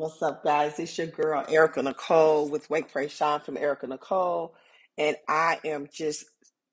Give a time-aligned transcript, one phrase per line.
[0.00, 0.78] What's up, guys?
[0.78, 4.54] It's your girl Erica Nicole with Wake Pray Shine from Erica Nicole,
[4.96, 6.24] and I am just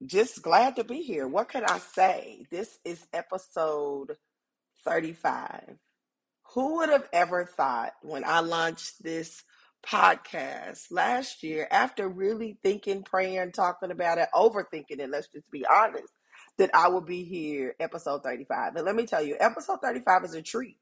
[0.05, 1.27] just glad to be here.
[1.27, 2.45] What can I say?
[2.49, 4.15] This is episode
[4.85, 5.75] 35.
[6.53, 9.43] Who would have ever thought when I launched this
[9.85, 15.65] podcast last year, after really thinking, praying, talking about it, overthinking it, let's just be
[15.65, 16.13] honest,
[16.59, 18.77] that I would be here, episode 35.
[18.77, 20.77] And let me tell you, episode 35 is a treat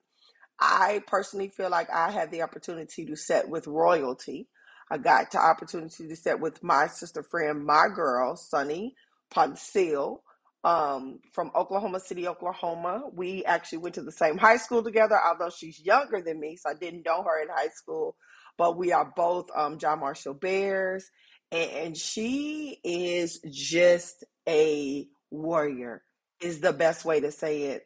[0.60, 4.48] I personally feel like I had the opportunity to set with royalty.
[4.90, 8.96] I got the opportunity to set with my sister friend, my girl, Sunny
[9.34, 10.20] Pouncil,
[10.64, 13.04] um, from Oklahoma City, Oklahoma.
[13.14, 16.70] We actually went to the same high school together, although she's younger than me, so
[16.70, 18.16] I didn't know her in high school.
[18.58, 21.10] But we are both um, John Marshall Bears,
[21.52, 26.04] and she is just a warrior,
[26.40, 27.86] is the best way to say it.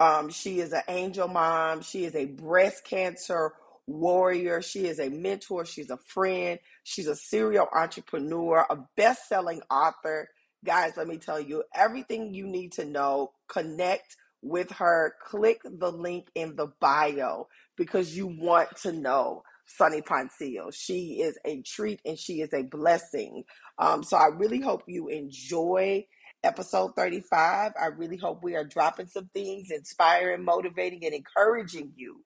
[0.00, 1.82] Um, she is an angel mom.
[1.82, 3.52] She is a breast cancer
[3.86, 4.62] warrior.
[4.62, 5.64] She is a mentor.
[5.64, 6.58] She's a friend.
[6.84, 10.28] She's a serial entrepreneur, a best selling author.
[10.64, 13.32] Guys, let me tell you everything you need to know.
[13.48, 15.14] Connect with her.
[15.24, 20.72] Click the link in the bio because you want to know Sunny Pouncil.
[20.74, 23.44] She is a treat and she is a blessing.
[23.78, 26.06] Um, so I really hope you enjoy
[26.44, 27.72] episode 35.
[27.80, 32.24] I really hope we are dropping some things, inspiring, motivating, and encouraging you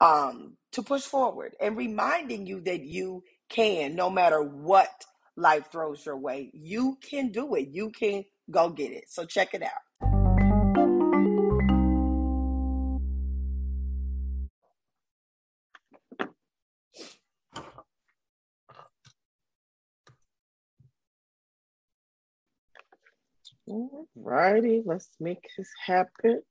[0.00, 5.04] um, to push forward and reminding you that you can, no matter what
[5.36, 7.68] life throws your way, you can do it.
[7.70, 9.04] You can go get it.
[9.08, 10.13] So check it out.
[23.66, 26.42] All righty, let's make this happen.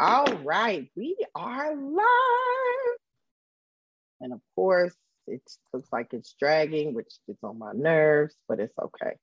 [0.00, 2.98] All right, we are live.
[4.20, 4.94] And of course,
[5.26, 9.14] it looks like it's dragging, which gets on my nerves, but it's okay.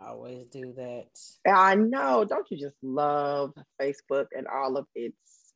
[0.00, 1.08] I always do that.
[1.46, 2.24] I know.
[2.24, 5.52] Don't you just love Facebook and all of its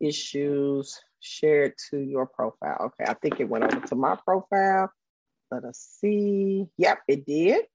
[0.00, 1.00] issues?
[1.20, 2.92] Share it to your profile.
[3.00, 4.90] Okay, I think it went over to my profile.
[5.52, 6.64] Let us see.
[6.78, 7.66] Yep, it did.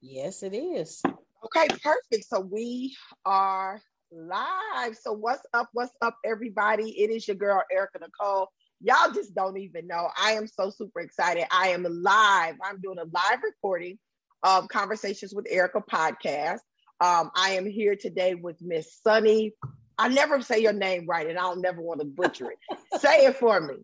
[0.00, 1.00] Yes, it is.
[1.44, 2.28] Okay, perfect.
[2.28, 4.96] So we are live.
[5.00, 5.68] So what's up?
[5.72, 6.90] What's up, everybody?
[7.00, 8.48] It is your girl Erica Nicole.
[8.80, 10.08] Y'all just don't even know.
[10.20, 11.44] I am so super excited.
[11.52, 12.56] I am live.
[12.60, 14.00] I'm doing a live recording
[14.42, 16.58] of Conversations with Erica podcast.
[17.00, 19.52] Um, I am here today with Miss Sunny.
[19.96, 22.78] I never say your name right, and I don't never want to butcher it.
[23.00, 23.76] say it for me.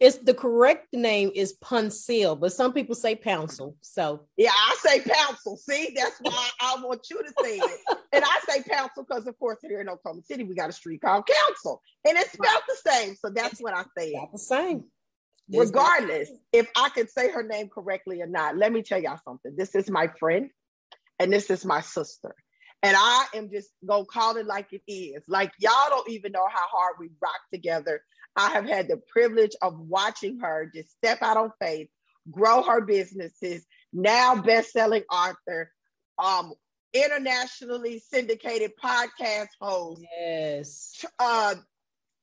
[0.00, 3.74] It's the correct name is Punsil, but some people say Pouncil.
[3.80, 5.58] So yeah, I say Pouncil.
[5.58, 7.80] See, that's why I want you to say it.
[8.12, 11.00] and I say Pouncil because, of course, here in Oklahoma City, we got a street
[11.00, 13.16] called Council, and it's spelled the same.
[13.16, 14.14] So that's what I say.
[14.32, 14.84] the same.
[15.52, 19.54] Regardless, if I could say her name correctly or not, let me tell y'all something.
[19.56, 20.50] This is my friend,
[21.18, 22.34] and this is my sister.
[22.82, 25.24] And I am just gonna call it like it is.
[25.26, 28.02] Like y'all don't even know how hard we rock together
[28.36, 31.88] I have had the privilege of watching her just step out on faith,
[32.30, 35.72] grow her businesses, now best-selling author,
[36.18, 36.52] um,
[36.92, 40.02] internationally syndicated podcast host.
[40.18, 41.04] Yes.
[41.18, 41.54] Uh,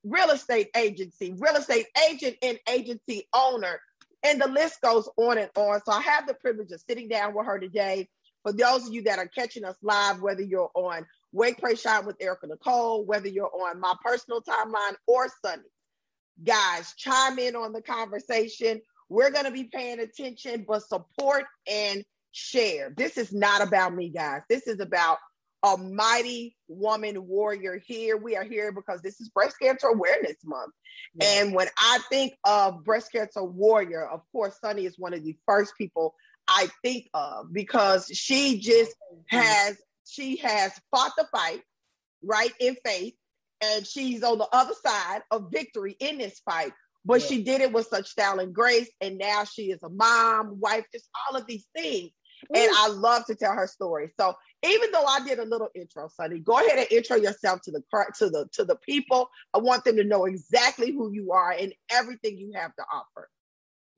[0.04, 3.80] real estate agency, real estate agent and agency owner,
[4.22, 5.80] and the list goes on and on.
[5.84, 8.08] So I have the privilege of sitting down with her today.
[8.42, 12.06] For those of you that are catching us live, whether you're on Wake Pray Shine
[12.06, 15.64] with Erica Nicole, whether you're on my personal timeline or Sunny,
[16.42, 18.80] guys, chime in on the conversation.
[19.08, 22.92] We're going to be paying attention, but support and share.
[22.96, 24.42] This is not about me, guys.
[24.48, 25.18] This is about
[25.62, 28.16] a mighty woman warrior here.
[28.16, 30.72] We are here because this is Breast Cancer Awareness Month.
[31.14, 31.26] Yeah.
[31.26, 35.36] And when I think of Breast Cancer Warrior, of course, Sunny is one of the
[35.46, 36.14] first people
[36.48, 38.94] I think of because she just
[39.28, 39.76] has
[40.06, 41.62] she has fought the fight
[42.22, 43.14] right in faith
[43.60, 46.72] and she's on the other side of victory in this fight.
[47.04, 47.26] But yeah.
[47.28, 50.84] she did it with such style and grace, and now she is a mom, wife,
[50.92, 52.10] just all of these things.
[52.44, 52.58] Ooh.
[52.58, 54.10] And I love to tell her story.
[54.18, 57.70] So even though I did a little intro, Sunny, go ahead and intro yourself to
[57.70, 57.82] the
[58.18, 59.28] to the to the people.
[59.54, 63.28] I want them to know exactly who you are and everything you have to offer.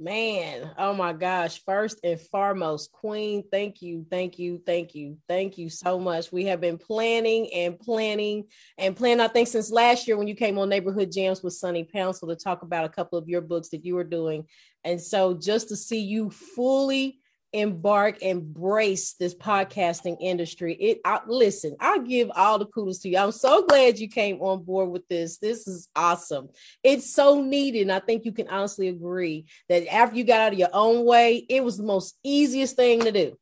[0.01, 1.61] Man, oh my gosh.
[1.65, 6.31] First and foremost, Queen, thank you, thank you, thank you, thank you so much.
[6.31, 8.45] We have been planning and planning
[8.79, 11.83] and planning, I think, since last year when you came on Neighborhood Jams with Sunny
[11.83, 14.45] Pouncil to talk about a couple of your books that you were doing.
[14.85, 17.18] And so just to see you fully
[17.53, 20.75] embark, embrace this podcasting industry.
[20.75, 23.19] It I, listen, I give all the kudos to you.
[23.19, 25.39] I'm so glad you came on board with this.
[25.39, 26.49] This is awesome.
[26.83, 27.83] It's so needed.
[27.83, 31.05] And I think you can honestly agree that after you got out of your own
[31.05, 33.39] way, it was the most easiest thing to do.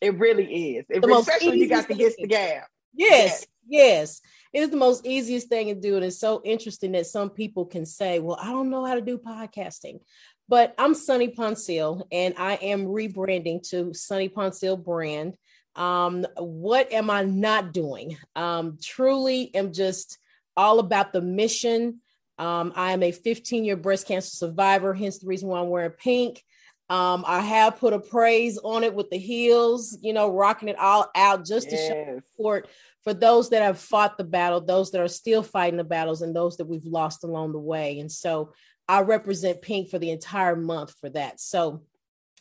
[0.00, 0.84] It really is.
[0.88, 2.68] It, especially when you got to get the gap.
[2.94, 4.20] Yes, yes.
[4.20, 4.20] yes.
[4.52, 5.96] It is the most easiest thing to do.
[5.96, 9.00] And it's so interesting that some people can say, Well, I don't know how to
[9.00, 10.00] do podcasting.
[10.48, 15.36] But I'm Sunny Pouncil, and I am rebranding to Sunny Pouncil brand.
[15.74, 18.16] Um, what am I not doing?
[18.36, 20.18] Um, truly am just
[20.56, 22.00] all about the mission.
[22.38, 25.90] Um, I am a 15 year breast cancer survivor, hence the reason why I'm wearing
[25.90, 26.44] pink.
[26.88, 30.78] Um, I have put a praise on it with the heels, you know, rocking it
[30.78, 31.88] all out just yes.
[31.88, 32.68] to show support
[33.02, 36.34] for those that have fought the battle, those that are still fighting the battles, and
[36.34, 37.98] those that we've lost along the way.
[37.98, 38.52] And so
[38.88, 41.40] I represent pink for the entire month for that.
[41.40, 41.82] So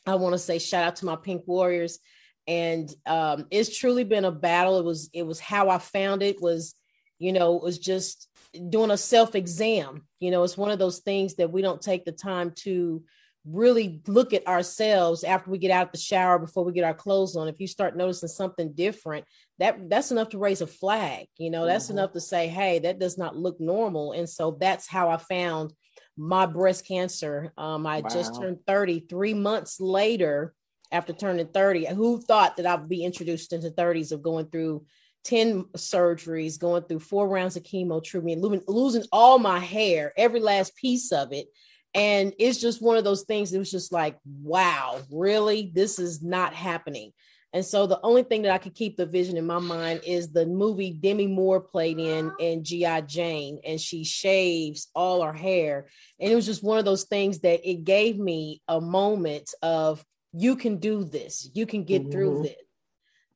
[0.05, 1.99] I want to say shout out to my pink warriors.
[2.47, 4.77] And um, it's truly been a battle.
[4.77, 6.75] It was, it was how I found it was,
[7.17, 8.27] you know, it was just
[8.69, 10.03] doing a self-exam.
[10.19, 13.03] You know, it's one of those things that we don't take the time to
[13.45, 16.95] really look at ourselves after we get out of the shower before we get our
[16.95, 19.23] clothes on if you start noticing something different
[19.59, 21.99] that that's enough to raise a flag you know that's mm-hmm.
[21.99, 25.71] enough to say hey that does not look normal and so that's how i found
[26.17, 27.51] my breast cancer.
[27.57, 28.09] Um, I wow.
[28.09, 30.53] just turned 30 three months later
[30.91, 31.87] after turning 30.
[31.87, 34.85] Who thought that I'd be introduced into 30s of going through
[35.25, 40.39] 10 surgeries, going through four rounds of chemo treatment, losing, losing all my hair, every
[40.39, 41.47] last piece of it.
[41.93, 45.71] And it's just one of those things that was just like, wow, really?
[45.73, 47.13] This is not happening.
[47.55, 50.27] And so the only thing that I could keep the vision in my mind is
[50.27, 52.99] the movie Demi Moore played in in G.I.
[53.01, 55.87] Jane, and she shaves all her hair.
[56.19, 60.03] And it was just one of those things that it gave me a moment of
[60.33, 62.11] you can do this, you can get mm-hmm.
[62.11, 62.55] through this.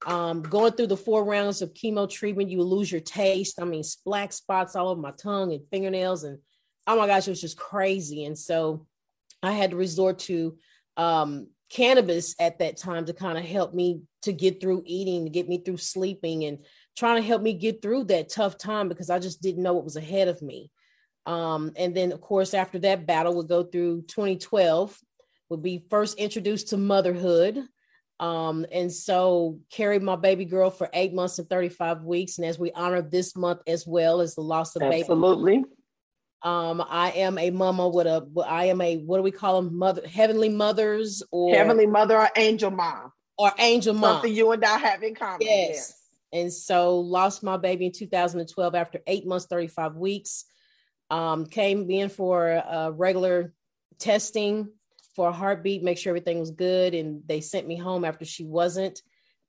[0.06, 3.62] Um, going through the four rounds of chemo treatment, you lose your taste.
[3.62, 6.40] I mean, black spots all over my tongue and fingernails, and
[6.88, 8.26] oh my gosh, it was just crazy.
[8.26, 8.86] And so
[9.42, 10.58] I had to resort to
[10.98, 15.30] um, cannabis at that time to kind of help me to get through eating, to
[15.30, 16.66] get me through sleeping, and
[16.98, 19.84] trying to help me get through that tough time because I just didn't know what
[19.84, 20.72] was ahead of me.
[21.26, 24.98] Um, and then, of course, after that battle, would go through 2012,
[25.50, 27.64] would be first introduced to motherhood.
[28.20, 32.38] Um, and so carried my baby girl for eight months and 35 weeks.
[32.38, 34.98] And as we honor this month as well as the loss of Absolutely.
[34.98, 35.12] baby.
[35.14, 35.64] Absolutely.
[36.42, 39.78] Um, I am a mama with a, I am a, what do we call them?
[39.78, 44.16] Mother, heavenly mothers or heavenly mother or angel mom or angel mom.
[44.16, 45.42] Something you and I have in common.
[45.42, 45.96] Yes.
[46.32, 50.46] And so lost my baby in 2012 after eight months, 35 weeks.
[51.10, 53.54] Um, came in for a regular
[53.98, 54.70] testing
[55.16, 56.94] for a heartbeat, make sure everything was good.
[56.94, 59.02] And they sent me home after she wasn't.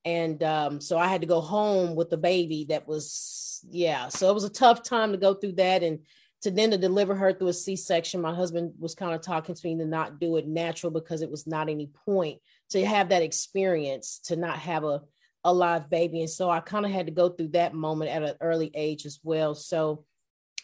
[0.04, 4.08] And um, so I had to go home with the baby that was, yeah.
[4.08, 5.82] So it was a tough time to go through that.
[5.82, 6.00] And
[6.42, 9.66] to then to deliver her through a C-section, my husband was kind of talking to
[9.66, 12.40] me to not do it natural because it was not any point
[12.70, 15.02] to have that experience to not have a,
[15.44, 16.20] a live baby.
[16.20, 19.04] And so I kind of had to go through that moment at an early age
[19.04, 19.54] as well.
[19.54, 20.04] So,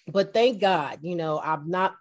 [0.07, 1.95] but thank God, you know, I've not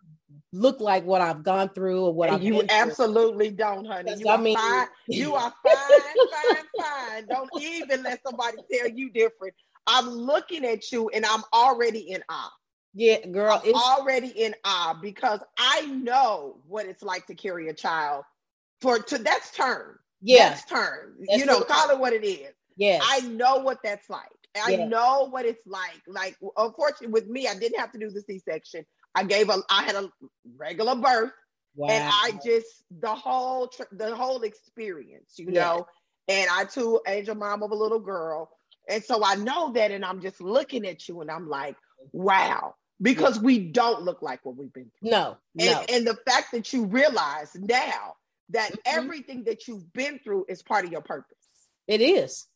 [0.53, 3.57] looked like what I've gone through or what I've you absolutely through.
[3.57, 4.15] don't, honey.
[4.17, 4.87] You I are mean, fine.
[5.07, 7.25] You are fine, fine, fine.
[7.27, 9.53] Don't even let somebody tell you different.
[9.87, 12.51] I'm looking at you and I'm already in awe.
[12.97, 17.73] Yeah, girl, I'm already in awe because I know what it's like to carry a
[17.73, 18.23] child
[18.79, 19.97] for to that's turn.
[20.21, 21.15] Yeah, that's turn.
[21.27, 22.53] That's you know, call it what it is.
[22.77, 24.29] Yes, I know what that's like.
[24.65, 24.85] I yeah.
[24.87, 26.01] know what it's like.
[26.07, 28.85] Like, unfortunately, with me, I didn't have to do the C-section.
[29.13, 30.09] I gave a, I had a
[30.55, 31.33] regular birth,
[31.75, 31.89] wow.
[31.89, 35.63] and I just the whole the whole experience, you yeah.
[35.65, 35.87] know.
[36.29, 38.51] And I too, angel mom of a little girl,
[38.87, 41.75] and so I know that, and I'm just looking at you, and I'm like,
[42.13, 45.11] wow because we don't look like what we've been through.
[45.11, 45.85] No, and, no.
[45.89, 48.15] and the fact that you realize now
[48.49, 48.99] that mm-hmm.
[48.99, 51.37] everything that you've been through is part of your purpose.
[51.87, 52.47] It is.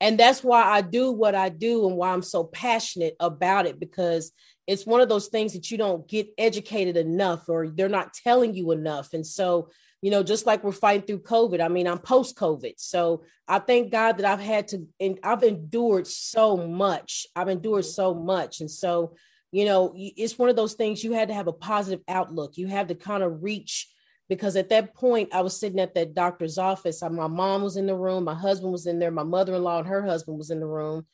[0.00, 3.78] And that's why I do what I do and why I'm so passionate about it
[3.78, 4.32] because
[4.66, 8.54] it's one of those things that you don't get educated enough or they're not telling
[8.54, 9.12] you enough.
[9.12, 9.70] And so,
[10.02, 12.74] you know, just like we're fighting through COVID, I mean, I'm post COVID.
[12.76, 17.26] So I thank God that I've had to, and I've endured so much.
[17.36, 18.60] I've endured so much.
[18.60, 19.14] And so,
[19.54, 22.56] you know it's one of those things you had to have a positive outlook.
[22.56, 23.88] You had to kind of reach
[24.28, 27.02] because at that point i was sitting at that doctor's office.
[27.02, 30.02] My mom was in the room my husband was in there my mother-in-law and her
[30.02, 31.06] husband was in the room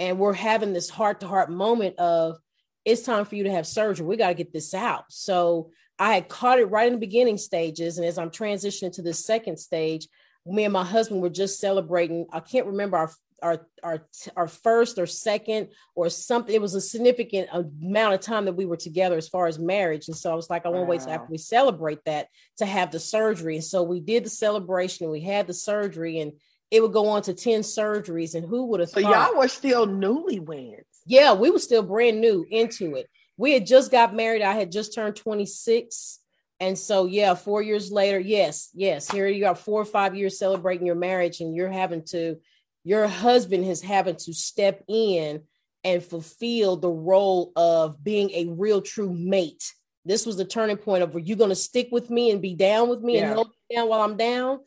[0.00, 2.36] and we're having this heart-to-heart moment of
[2.84, 4.04] it's time for you to have surgery.
[4.04, 5.04] We got to get this out.
[5.08, 9.02] So i had caught it right in the beginning stages and as i'm transitioning to
[9.02, 10.08] the second stage
[10.46, 12.26] me and my husband were just celebrating.
[12.32, 13.10] I can't remember our
[13.44, 16.54] our our our first or second or something.
[16.54, 20.08] It was a significant amount of time that we were together as far as marriage.
[20.08, 22.66] And so I was like, I want to wait till after we celebrate that to
[22.66, 23.56] have the surgery.
[23.56, 26.32] And so we did the celebration and we had the surgery and
[26.70, 28.34] it would go on to 10 surgeries.
[28.34, 29.30] And who would have so thought?
[29.30, 30.80] y'all were still newlyweds.
[31.06, 33.08] Yeah, we were still brand new into it.
[33.36, 34.42] We had just got married.
[34.42, 36.20] I had just turned 26.
[36.60, 40.38] And so, yeah, four years later, yes, yes, here you are, four or five years
[40.38, 42.36] celebrating your marriage, and you're having to
[42.84, 45.42] your husband is having to step in
[45.82, 49.72] and fulfill the role of being a real true mate.
[50.04, 52.54] This was the turning point of were you going to stick with me and be
[52.54, 53.26] down with me yeah.
[53.26, 54.60] and hold me down while I'm down,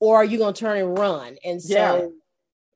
[0.00, 1.36] or are you going to turn and run?
[1.44, 1.74] And so,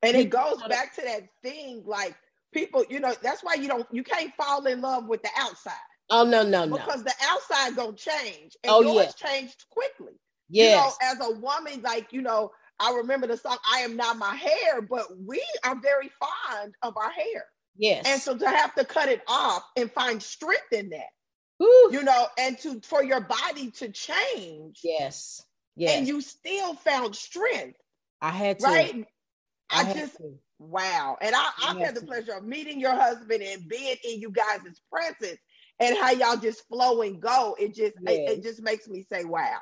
[0.03, 0.09] yeah.
[0.09, 2.15] and it goes back to that thing like
[2.53, 5.73] people, you know, that's why you don't, you can't fall in love with the outside.
[6.11, 6.77] Oh no, no, no!
[6.77, 9.29] Because the outside gonna change, and oh, yours yeah.
[9.29, 10.13] changed quickly.
[10.51, 10.95] Yes.
[11.01, 14.19] You know, as a woman, like you know, I remember the song I am not
[14.19, 17.45] my hair, but we are very fond of our hair.
[17.77, 18.05] Yes.
[18.07, 21.91] And so to have to cut it off and find strength in that, Ooh.
[21.93, 24.81] you know, and to for your body to change.
[24.83, 25.43] Yes.
[25.77, 25.97] Yes.
[25.97, 27.79] And you still found strength.
[28.21, 28.67] I had to.
[28.67, 29.07] Right.
[29.71, 30.35] I, I just to.
[30.59, 31.17] wow.
[31.21, 34.31] And I, I've had, had the pleasure of meeting your husband and being in you
[34.31, 35.39] guys' presence
[35.81, 37.57] and how y'all just flow and go.
[37.59, 38.31] It just yes.
[38.31, 39.61] it, it just makes me say, wow.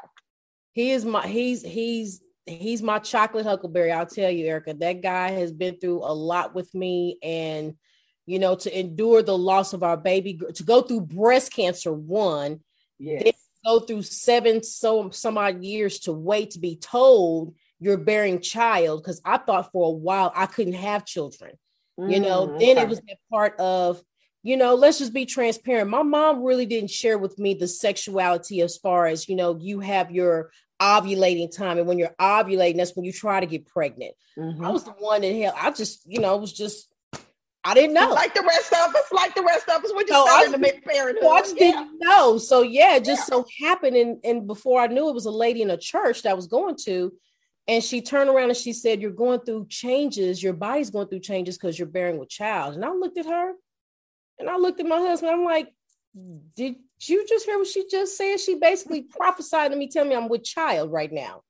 [0.73, 3.93] He is my he's he's he's my chocolate huckleberry.
[3.93, 7.19] I'll tell you, Erica, that guy has been through a lot with me.
[7.23, 7.75] And,
[8.27, 12.61] you know, to endure the loss of our baby, to go through breast cancer, one,
[12.99, 13.33] yes.
[13.65, 19.03] go through seven so some odd years to wait to be told you're bearing child.
[19.05, 21.53] Cause I thought for a while I couldn't have children.
[21.99, 22.83] Mm, you know, mm, then okay.
[22.83, 24.03] it was that part of,
[24.43, 25.91] you know, let's just be transparent.
[25.91, 29.81] My mom really didn't share with me the sexuality as far as, you know, you
[29.81, 30.51] have your
[30.81, 31.79] ovulating time.
[31.79, 34.15] And when you're ovulating, that's when you try to get pregnant.
[34.39, 34.65] Mm-hmm.
[34.65, 36.91] I was the one in hell, I just, you know, it was just
[37.63, 38.11] I didn't know.
[38.11, 40.85] Like the rest of us, like the rest of us, We're just so to make
[40.85, 41.29] parenthood.
[41.31, 41.73] I just yeah.
[41.73, 42.39] didn't know.
[42.39, 43.37] So yeah, it just yeah.
[43.37, 43.97] so happened.
[43.97, 46.47] And, and before I knew it was a lady in a church that I was
[46.47, 47.13] going to.
[47.69, 51.21] And she turned around and she said, You're going through changes, your body's going through
[51.21, 52.75] changes because you're bearing with child.
[52.75, 53.53] And I looked at her
[54.39, 55.31] and I looked at my husband.
[55.31, 55.69] I'm like,
[56.57, 56.77] Did
[57.09, 58.39] you just hear what she just said?
[58.39, 61.43] She basically prophesied to me, tell me I'm with child right now.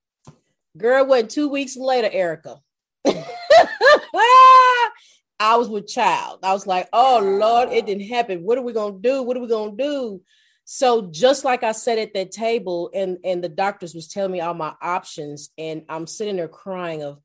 [0.77, 2.61] Girl, went two weeks later, Erica.
[5.41, 6.41] I was with child.
[6.43, 8.45] I was like, oh Lord, it didn't happen.
[8.45, 9.23] What are we gonna do?
[9.23, 10.21] What are we gonna do?
[10.67, 14.41] So just like I said at that table, and and the doctors was telling me
[14.41, 17.19] all my options, and I'm sitting there crying of,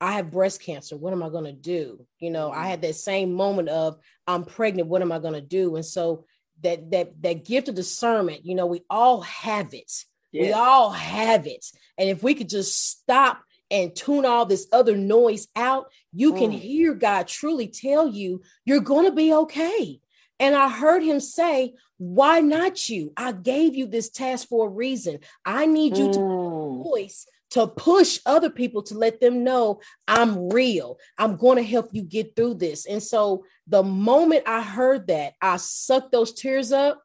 [0.00, 0.96] I have breast cancer.
[0.96, 2.06] What am I gonna do?
[2.20, 4.88] You know, I had that same moment of I'm pregnant.
[4.88, 5.74] What am I gonna do?
[5.76, 6.26] And so
[6.64, 9.92] that that that gift of discernment you know we all have it.
[10.32, 11.64] We all have it.
[11.96, 13.40] And if we could just stop
[13.70, 16.38] and tune all this other noise out you mm.
[16.38, 20.00] can hear god truly tell you you're going to be okay.
[20.40, 23.12] And i heard him say why not you?
[23.16, 25.20] I gave you this task for a reason.
[25.44, 26.12] I need you mm.
[26.12, 30.98] to voice to push other people to let them know I'm real.
[31.18, 32.86] I'm going to help you get through this.
[32.86, 37.02] And so the moment I heard that, I sucked those tears up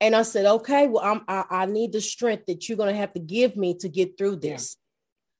[0.00, 3.00] and I said, okay, well, I'm, I, I need the strength that you're going to
[3.00, 4.76] have to give me to get through this.
[4.76, 4.80] Yeah.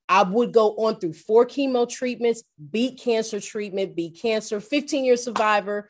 [0.07, 5.17] I would go on through four chemo treatments, beat cancer treatment, beat cancer, 15 year
[5.17, 5.89] survivor.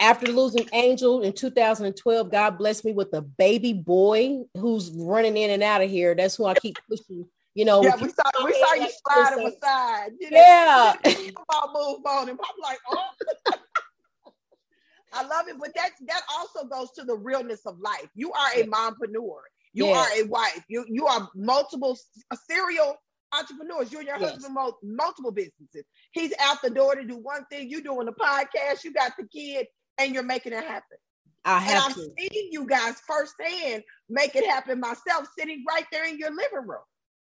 [0.00, 5.50] After losing Angel in 2012, God blessed me with a baby boy who's running in
[5.50, 6.14] and out of here.
[6.14, 9.46] That's who I keep pushing you know, yeah, we saw we saw you slide him
[9.46, 10.10] aside.
[10.20, 13.52] You know, yeah, on, move on, and I'm like, oh.
[15.12, 18.08] I love it, but that that also goes to the realness of life.
[18.14, 19.38] You are a mompreneur.
[19.72, 19.98] You yeah.
[19.98, 20.64] are a wife.
[20.68, 21.96] You you are multiple
[22.32, 22.96] uh, serial
[23.32, 23.92] entrepreneurs.
[23.92, 24.32] You and your yes.
[24.32, 25.84] husband multiple businesses.
[26.10, 27.70] He's out the door to do one thing.
[27.70, 28.82] You're doing the podcast.
[28.82, 29.68] You got the kid,
[29.98, 30.98] and you're making it happen.
[31.44, 32.10] I have and I'm to.
[32.18, 36.82] seeing you guys firsthand make it happen myself, sitting right there in your living room.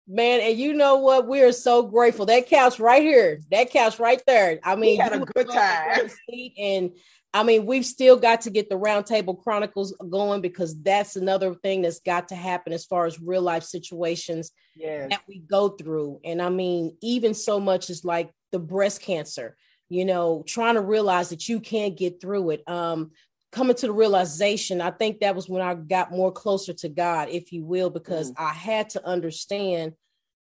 [0.09, 1.29] Man, and you know what?
[1.29, 2.27] We are so grateful.
[2.27, 4.59] That couch right here, that couch right there.
[4.65, 6.11] I mean, we had a good time.
[6.59, 6.91] And
[7.35, 11.83] I mean, we've still got to get the Roundtable Chronicles going because that's another thing
[11.83, 15.09] that's got to happen as far as real life situations yes.
[15.11, 16.21] that we go through.
[16.25, 19.57] And I mean, even so much as like the breast cancer,
[19.89, 22.69] you know, trying to realize that you can't get through it.
[22.69, 23.13] Um,
[23.53, 27.29] coming to the realization, I think that was when I got more closer to God,
[27.29, 28.35] if you will, because mm.
[28.39, 29.93] I had to understand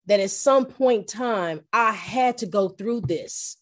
[0.05, 3.57] that at some point in time, I had to go through this,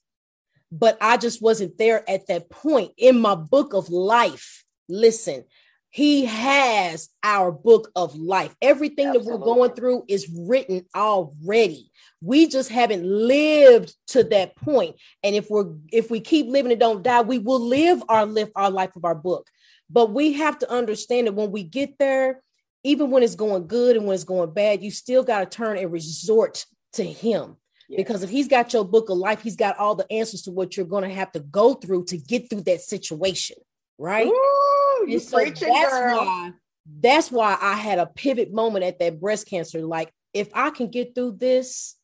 [0.71, 4.63] but I just wasn't there at that point in my book of life.
[4.89, 5.45] Listen,
[5.89, 8.53] He has our book of life.
[8.61, 9.31] Everything Absolutely.
[9.31, 11.89] that we're going through is written already.
[12.21, 14.53] We just haven't lived to that.
[14.65, 18.51] And if we're if we keep living and don't die, we will live our live
[18.55, 19.47] our life of our book.
[19.89, 22.41] But we have to understand that when we get there,
[22.83, 25.77] even when it's going good and when it's going bad, you still got to turn
[25.77, 27.57] and resort to him.
[27.87, 27.97] Yeah.
[27.97, 30.75] Because if he's got your book of life, he's got all the answers to what
[30.75, 33.57] you're going to have to go through to get through that situation,
[33.97, 34.27] right?
[34.27, 36.17] Ooh, you so preaching, that's girl.
[36.17, 36.51] why
[36.99, 39.81] that's why I had a pivot moment at that breast cancer.
[39.81, 41.95] Like, if I can get through this,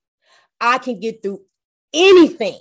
[0.60, 1.42] I can get through
[1.94, 2.60] anything.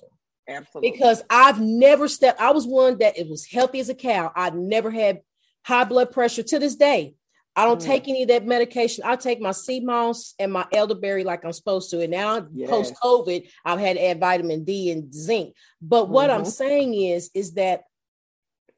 [0.48, 0.90] Absolutely.
[0.90, 4.32] Because I've never stepped, I was one that it was healthy as a cow.
[4.34, 5.20] I never had
[5.64, 7.14] high blood pressure to this day.
[7.54, 7.84] I don't mm.
[7.84, 9.04] take any of that medication.
[9.06, 12.00] I take my sea moss and my elderberry like I'm supposed to.
[12.00, 12.70] And now yes.
[12.70, 15.54] post COVID, I've had to add vitamin D and zinc.
[15.80, 16.40] But what mm-hmm.
[16.40, 17.82] I'm saying is, is that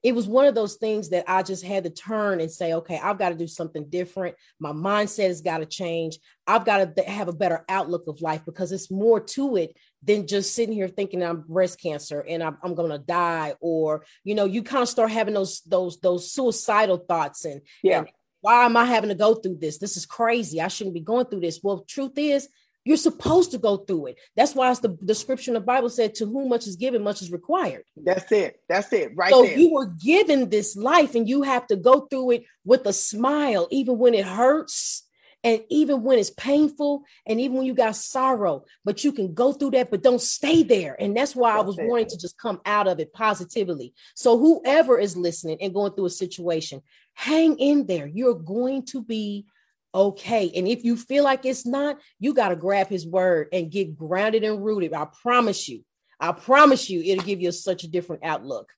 [0.04, 3.00] it was one of those things that I just had to turn and say, okay,
[3.02, 4.36] I've got to do something different.
[4.60, 6.18] My mindset has got to change.
[6.46, 10.26] I've got to have a better outlook of life because it's more to it than
[10.26, 13.54] just sitting here thinking I'm breast cancer and I'm, I'm going to die.
[13.60, 18.00] Or, you know, you kind of start having those, those, those suicidal thoughts and, yeah.
[18.00, 18.08] And
[18.42, 19.78] why am I having to go through this?
[19.78, 20.60] This is crazy.
[20.60, 21.60] I shouldn't be going through this.
[21.62, 22.46] Well, truth is,
[22.84, 24.18] you're supposed to go through it.
[24.36, 27.22] That's why it's the description of the Bible said, "To whom much is given, much
[27.22, 28.60] is required." That's it.
[28.68, 29.12] That's it.
[29.16, 29.58] Right so there.
[29.58, 33.68] you were given this life, and you have to go through it with a smile,
[33.70, 35.04] even when it hurts,
[35.42, 38.64] and even when it's painful, and even when you got sorrow.
[38.84, 40.96] But you can go through that, but don't stay there.
[41.00, 41.86] And that's why that's I was it.
[41.86, 43.94] wanting to just come out of it positively.
[44.14, 46.82] So whoever is listening and going through a situation,
[47.14, 48.06] hang in there.
[48.06, 49.46] You're going to be
[49.94, 50.50] okay.
[50.54, 53.96] And if you feel like it's not, you got to grab his word and get
[53.96, 54.92] grounded and rooted.
[54.92, 55.84] I promise you,
[56.18, 58.72] I promise you, it'll give you such a different outlook.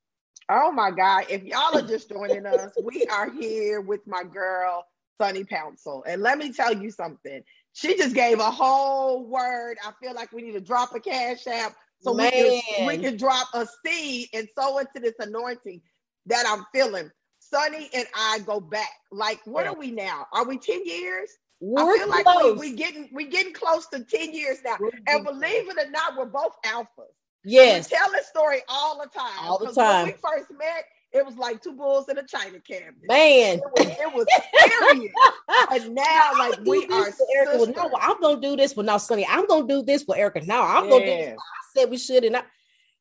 [0.48, 1.26] Oh my God.
[1.28, 4.84] If y'all are just joining us, we are here with my girl,
[5.20, 6.02] Sunny Pouncil.
[6.06, 7.42] And let me tell you something.
[7.72, 9.76] She just gave a whole word.
[9.84, 13.16] I feel like we need to drop a cash app so we can, we can
[13.16, 15.80] drop a seed and sow into this anointing
[16.26, 17.10] that I'm feeling.
[17.50, 18.90] Sunny and I go back.
[19.10, 19.72] Like, what yeah.
[19.72, 20.26] are we now?
[20.32, 21.30] Are we 10 years?
[21.60, 22.24] We're I feel close.
[22.24, 24.76] like we, we getting We're getting close to 10 years now.
[24.78, 26.86] We're and believe it or not, we're both alphas.
[27.44, 27.90] Yes.
[27.90, 29.38] We tell this story all the time.
[29.40, 30.06] All the time.
[30.06, 32.94] When we first met, it was like two bulls in a china cabinet.
[33.04, 34.26] Man, it was, it was
[34.90, 35.12] serious.
[35.84, 37.08] and now, like we are.
[37.34, 38.76] Erica, well, no, I'm gonna do this.
[38.76, 40.04] Well, now, Sunny, I'm gonna do this.
[40.06, 41.38] Well, Erica, now I'm gonna do this.
[41.38, 42.42] I said we should, and I,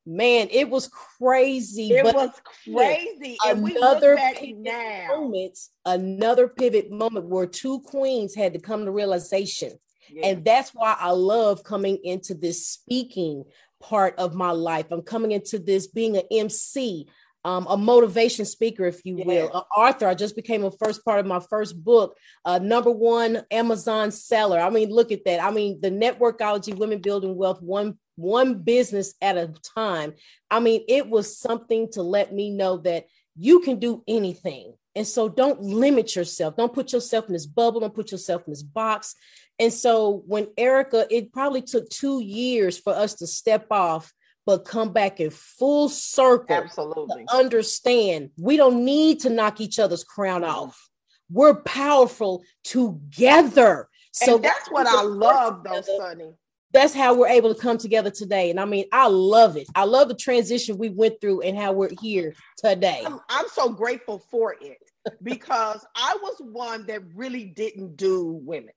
[0.06, 1.90] man, it was crazy.
[1.92, 2.32] It was
[2.64, 3.38] crazy.
[3.44, 5.08] another pivot now.
[5.10, 9.72] moment, another pivot moment where two queens had to come to realization.
[10.10, 10.28] Yeah.
[10.28, 13.46] And that's why I love coming into this speaking
[13.82, 14.88] part of my life.
[14.92, 17.08] I'm coming into this being an MC,
[17.44, 20.08] um, a motivation speaker, if you will, an author.
[20.08, 24.60] I just became a first part of my first book, uh, number one Amazon seller.
[24.60, 25.44] I mean, look at that.
[25.44, 30.14] I mean, the networkology, women building wealth, one one business at a time.
[30.50, 34.74] I mean, it was something to let me know that you can do anything.
[34.96, 36.56] And so don't limit yourself.
[36.56, 37.82] Don't put yourself in this bubble.
[37.82, 39.16] Don't put yourself in this box.
[39.60, 44.14] And so when Erica, it probably took two years for us to step off,
[44.46, 46.56] but come back in full circle.
[46.56, 47.26] Absolutely.
[47.32, 50.52] understand we don't need to knock each other's crown mm-hmm.
[50.52, 50.90] off.
[51.30, 53.90] We're powerful together.
[54.12, 56.36] So and that's what I love, though, Sunny
[56.76, 58.50] that's how we're able to come together today.
[58.50, 59.68] And I mean, I love it.
[59.76, 63.02] I love the transition we went through and how we're here today.
[63.06, 64.78] I'm, I'm so grateful for it
[65.24, 68.74] because I was one that really didn't do women.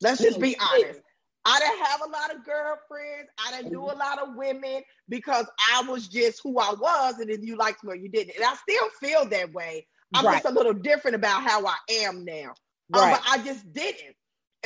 [0.00, 1.00] Let's just be honest.
[1.44, 3.30] I didn't have a lot of girlfriends.
[3.46, 7.18] I didn't do a lot of women because I was just who I was.
[7.20, 8.36] And if you liked me or you didn't.
[8.36, 9.86] And I still feel that way.
[10.14, 10.42] I'm right.
[10.42, 12.54] just a little different about how I am now.
[12.94, 13.14] Um, right.
[13.14, 14.16] Um, but I just didn't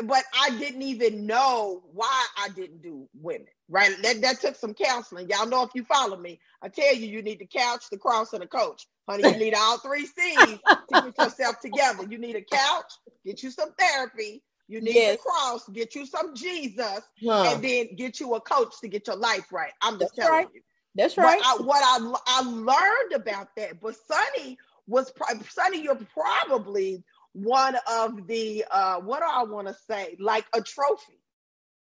[0.05, 3.47] but I didn't even know why I didn't do women.
[3.69, 3.95] Right.
[4.03, 5.29] That, that took some counseling.
[5.29, 8.33] Y'all know if you follow me, I tell you, you need the couch, the cross,
[8.33, 8.87] and the coach.
[9.09, 10.59] Honey, you need all three C's to
[10.93, 12.05] get yourself together.
[12.09, 12.93] You need a couch,
[13.25, 14.43] get you some therapy.
[14.69, 15.17] You need yes.
[15.17, 17.53] the cross, get you some Jesus, huh.
[17.53, 19.73] and then get you a coach to get your life right.
[19.83, 20.55] I'm just That's telling right.
[20.55, 20.63] you.
[20.95, 21.41] That's right.
[21.45, 25.13] I, what I, I learned about that, but Sunny was
[25.51, 30.17] Sunny, You're probably one of the uh what do I want to say?
[30.19, 31.21] Like a trophy,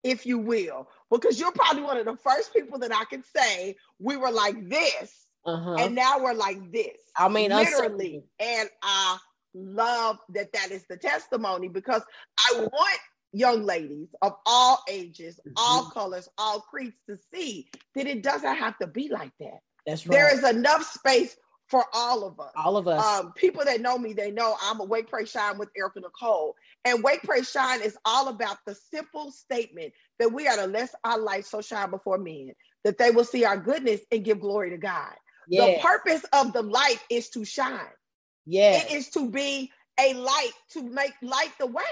[0.02, 0.88] if you will.
[1.10, 4.68] Because you're probably one of the first people that I can say we were like
[4.68, 5.26] this.
[5.44, 5.76] Uh-huh.
[5.78, 6.98] And now we're like this.
[7.16, 8.24] I mean, literally.
[8.40, 9.18] And I
[9.54, 12.02] love that that is the testimony because
[12.38, 12.98] I want
[13.32, 15.52] young ladies of all ages, mm-hmm.
[15.56, 19.58] all colors, all creeds to see that it doesn't have to be like that.
[19.86, 20.16] That's right.
[20.16, 21.36] There is enough space
[21.68, 22.52] for all of us.
[22.56, 23.04] All of us.
[23.04, 26.54] Um, people that know me, they know I'm a Wake Pray Shine with Erica Nicole.
[26.84, 30.90] And Wake Pray Shine is all about the simple statement that we are to let
[31.04, 32.52] our light so shine before men,
[32.84, 35.12] that they will see our goodness and give glory to God.
[35.48, 37.80] The purpose of the light is to shine.
[38.46, 38.82] Yeah.
[38.82, 41.82] It is to be a light to make light the way.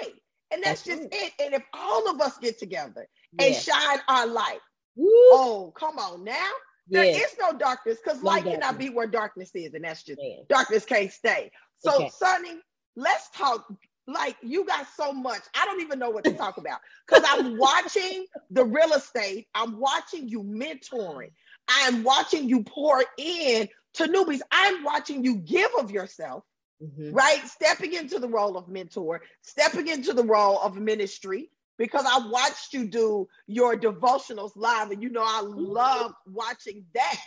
[0.50, 1.32] And that's, that's just it.
[1.40, 3.46] And if all of us get together yeah.
[3.46, 4.60] and shine our light,
[4.96, 5.08] Woo.
[5.08, 6.50] oh, come on now.
[6.88, 7.16] There yeah.
[7.16, 8.66] is no darkness because no light darkness.
[8.66, 10.42] cannot be where darkness is, and that's just yeah.
[10.48, 11.50] darkness can't stay.
[11.78, 12.10] So, okay.
[12.10, 12.54] Sunny,
[12.96, 13.66] let's talk.
[14.06, 17.56] Like you got so much, I don't even know what to talk about because I'm
[17.58, 19.48] watching the real estate.
[19.54, 21.30] I'm watching you mentoring.
[21.68, 24.40] I'm watching you pour in to newbies.
[24.50, 26.44] I'm watching you give of yourself.
[26.82, 27.14] Mm-hmm.
[27.14, 27.40] right?
[27.46, 32.72] Stepping into the role of mentor, stepping into the role of ministry, because I watched
[32.72, 35.58] you do your devotionals live, and you know I mm-hmm.
[35.58, 37.20] love watching that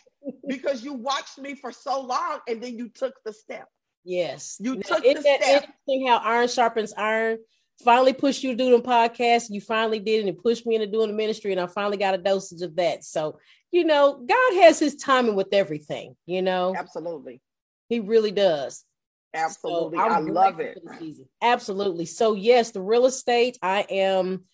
[0.47, 3.67] because you watched me for so long, and then you took the step.
[4.03, 5.41] Yes, you now, took the step.
[5.41, 7.39] Interesting how iron sharpens iron.
[7.83, 9.49] Finally pushed you to do the podcast.
[9.49, 12.15] You finally did, and it pushed me into doing the ministry, and I finally got
[12.15, 13.03] a dosage of that.
[13.03, 13.39] So
[13.71, 16.15] you know, God has His timing with everything.
[16.25, 17.41] You know, absolutely,
[17.89, 18.83] He really does.
[19.33, 19.97] Absolutely.
[19.97, 20.79] So I love it.
[21.41, 22.05] Absolutely.
[22.05, 24.45] So, yes, the real estate, I am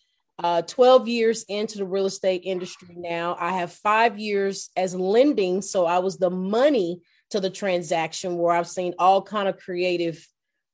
[0.44, 3.38] uh, 12 years into the real estate industry now.
[3.40, 5.62] I have five years as lending.
[5.62, 10.28] So, I was the money to the transaction where I've seen all kind of creative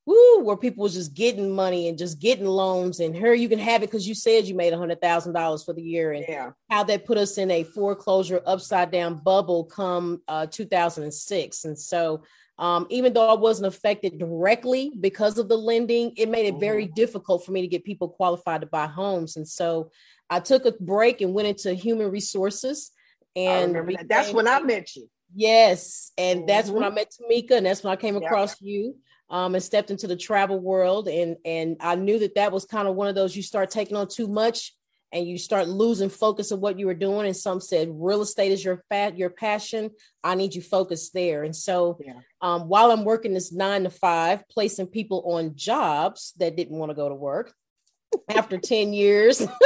[0.06, 3.58] woo, where people was just getting money and just getting loans and here you can
[3.58, 6.24] have it because you said you made a hundred thousand dollars for the year and
[6.28, 6.50] yeah.
[6.70, 12.22] how that put us in a foreclosure upside down bubble come uh, 2006 and so
[12.60, 16.84] um, even though I wasn't affected directly because of the lending, it made it very
[16.84, 16.94] mm-hmm.
[16.94, 19.38] difficult for me to get people qualified to buy homes.
[19.38, 19.90] And so
[20.28, 22.90] I took a break and went into human resources.
[23.34, 24.08] And that.
[24.10, 25.08] that's when I met you.
[25.34, 26.12] Yes.
[26.18, 26.48] And mm-hmm.
[26.48, 26.96] that's when I mm-hmm.
[26.96, 28.96] met Tamika, and that's when I came across you.
[29.30, 32.88] Um, and stepped into the travel world and and I knew that that was kind
[32.88, 34.74] of one of those you start taking on too much
[35.12, 37.26] and you start losing focus of what you were doing.
[37.26, 39.90] And some said real estate is your fat, your passion.
[40.22, 41.42] I need you focused there.
[41.42, 42.20] And so yeah.
[42.40, 46.90] um, while I'm working this nine to five, placing people on jobs that didn't want
[46.90, 47.52] to go to work
[48.28, 49.46] after 10 years.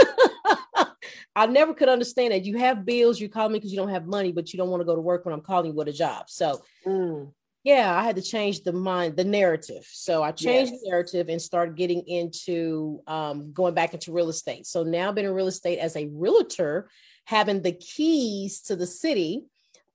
[1.37, 2.45] I never could understand that.
[2.45, 4.81] You have bills, you call me because you don't have money, but you don't want
[4.83, 6.31] to go to work when I'm calling you with a job.
[6.31, 7.31] So mm
[7.65, 9.89] yeah, I had to change the mind, the narrative.
[9.91, 10.83] So I changed yes.
[10.83, 14.67] the narrative and started getting into um, going back into real estate.
[14.67, 16.91] So now I've been in real estate as a realtor,
[17.25, 19.45] having the keys to the city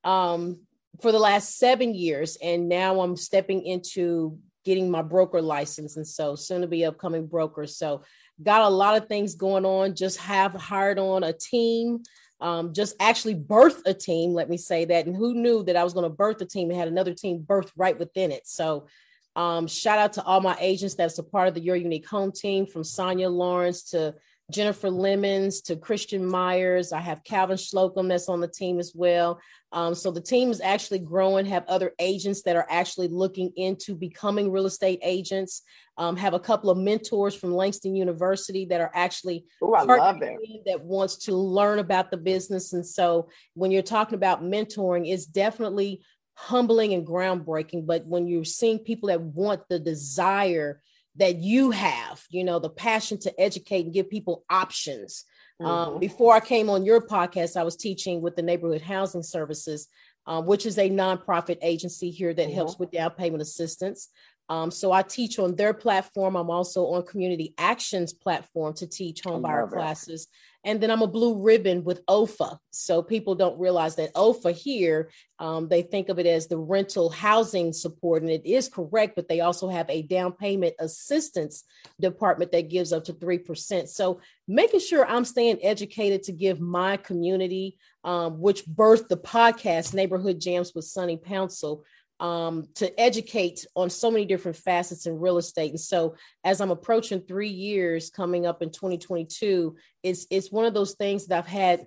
[0.04, 0.62] um,
[1.00, 2.38] for the last seven years.
[2.42, 5.96] And now I'm stepping into getting my broker license.
[5.96, 7.68] And so soon to be upcoming broker.
[7.68, 8.02] So
[8.42, 12.02] got a lot of things going on, just have hired on a team
[12.42, 15.06] um, just actually birth a team, let me say that.
[15.06, 17.40] And who knew that I was going to birth a team and had another team
[17.40, 18.48] birth right within it.
[18.48, 18.88] So
[19.36, 22.32] um, shout out to all my agents that's a part of the Your Unique Home
[22.32, 24.16] team from Sonia Lawrence to
[24.50, 26.92] Jennifer Lemons to Christian Myers.
[26.92, 29.40] I have Calvin Slocum that's on the team as well.
[29.72, 33.96] Um, so the team is actually growing, have other agents that are actually looking into
[33.96, 35.62] becoming real estate agents.
[35.98, 40.22] Um, have a couple of mentors from Langston University that are actually Ooh, I love
[40.22, 40.38] it.
[40.66, 42.74] that wants to learn about the business.
[42.74, 46.02] And so when you're talking about mentoring, it's definitely
[46.36, 47.86] humbling and groundbreaking.
[47.86, 50.82] But when you're seeing people that want the desire
[51.16, 55.26] that you have, you know, the passion to educate and give people options.
[55.60, 55.94] Um, mm-hmm.
[55.94, 59.88] Um, before I came on your podcast, I was teaching with the Neighborhood Housing Services,
[60.26, 62.56] um, which is a nonprofit agency here that mm-hmm.
[62.56, 64.10] helps with down payment assistance.
[64.50, 66.36] Um, so I teach on their platform.
[66.36, 70.28] I'm also on Community Actions platform to teach homebuyer classes.
[70.66, 72.58] And then I'm a blue ribbon with OFA.
[72.72, 77.10] So people don't realize that OFA here, um, they think of it as the rental
[77.10, 81.64] housing support, and it is correct, but they also have a down payment assistance
[82.02, 83.88] department that gives up to 3%.
[83.88, 89.94] So making sure I'm staying educated to give my community, um, which birthed the podcast,
[89.94, 91.84] Neighborhood Jams with Sunny Pouncil,
[92.20, 95.72] um, to educate on so many different facets in real estate.
[95.72, 100.74] And so, as I'm approaching three years coming up in 2022, it's it's one of
[100.74, 101.86] those things that I've had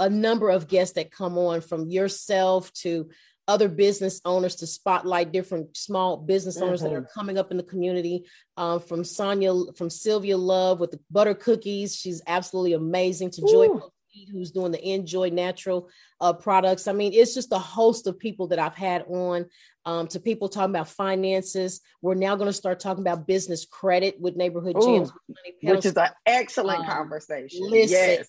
[0.00, 3.10] a number of guests that come on from yourself to
[3.46, 6.88] other business owners to spotlight different small business owners mm-hmm.
[6.88, 7.18] that are mm-hmm.
[7.18, 8.24] coming up in the community.
[8.56, 13.30] Um, from Sonia, from Sylvia Love with the butter cookies, she's absolutely amazing.
[13.32, 13.68] To Joy
[14.30, 15.88] who's doing the Enjoy Natural
[16.20, 16.88] uh, products.
[16.88, 19.46] I mean, it's just a host of people that I've had on.
[19.86, 21.82] Um, to people talking about finances.
[22.00, 25.12] We're now going to start talking about business credit with Neighborhood Jams,
[25.62, 27.68] which is an excellent um, conversation.
[27.68, 28.28] Listen, yes.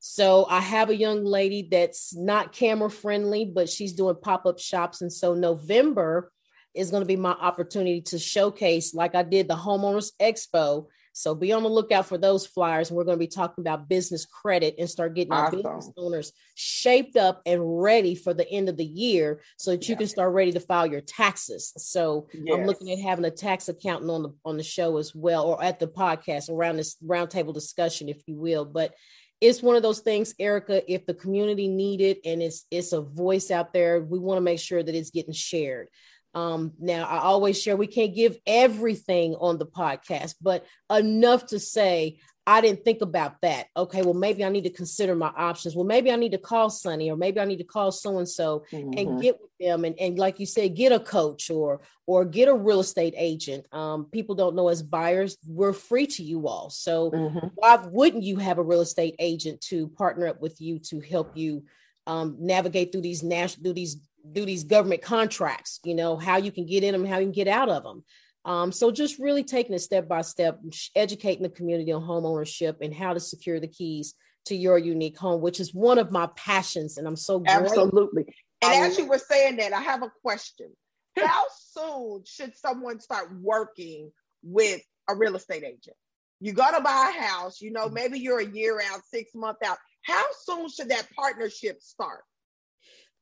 [0.00, 4.58] So I have a young lady that's not camera friendly, but she's doing pop up
[4.58, 5.00] shops.
[5.00, 6.32] And so November
[6.74, 10.86] is going to be my opportunity to showcase, like I did the Homeowners Expo.
[11.12, 12.88] So be on the lookout for those flyers.
[12.88, 15.66] And we're going to be talking about business credit and start getting awesome.
[15.66, 19.88] our business owners shaped up and ready for the end of the year so that
[19.88, 19.98] you yeah.
[19.98, 21.72] can start ready to file your taxes.
[21.76, 22.56] So yes.
[22.56, 25.62] I'm looking at having a tax accountant on the on the show as well, or
[25.62, 28.64] at the podcast around this roundtable discussion, if you will.
[28.64, 28.94] But
[29.40, 30.82] it's one of those things, Erica.
[30.92, 34.42] If the community need it and it's it's a voice out there, we want to
[34.42, 35.88] make sure that it's getting shared.
[36.34, 41.58] Um, now I always share we can't give everything on the podcast, but enough to
[41.58, 43.66] say I didn't think about that.
[43.76, 45.76] Okay, well, maybe I need to consider my options.
[45.76, 48.28] Well, maybe I need to call Sunny or maybe I need to call so and
[48.28, 52.24] so and get with them and, and like you said, get a coach or or
[52.24, 53.66] get a real estate agent.
[53.72, 56.70] Um, people don't know as buyers, we're free to you all.
[56.70, 57.46] So mm-hmm.
[57.54, 61.36] why wouldn't you have a real estate agent to partner up with you to help
[61.36, 61.64] you
[62.06, 63.96] um, navigate through these national through these
[64.30, 67.32] do these government contracts, you know, how you can get in them, how you can
[67.32, 68.04] get out of them.
[68.44, 70.60] Um, so just really taking it step by step,
[70.94, 74.14] educating the community on home ownership and how to secure the keys
[74.46, 76.96] to your unique home, which is one of my passions.
[76.96, 78.34] And I'm so absolutely.
[78.62, 80.70] And as you were saying that, I have a question.
[81.18, 84.10] How soon should someone start working
[84.42, 85.96] with a real estate agent?
[86.40, 87.92] You got to buy a house, you know, mm.
[87.92, 89.76] maybe you're a year out, six months out.
[90.02, 92.22] How soon should that partnership start?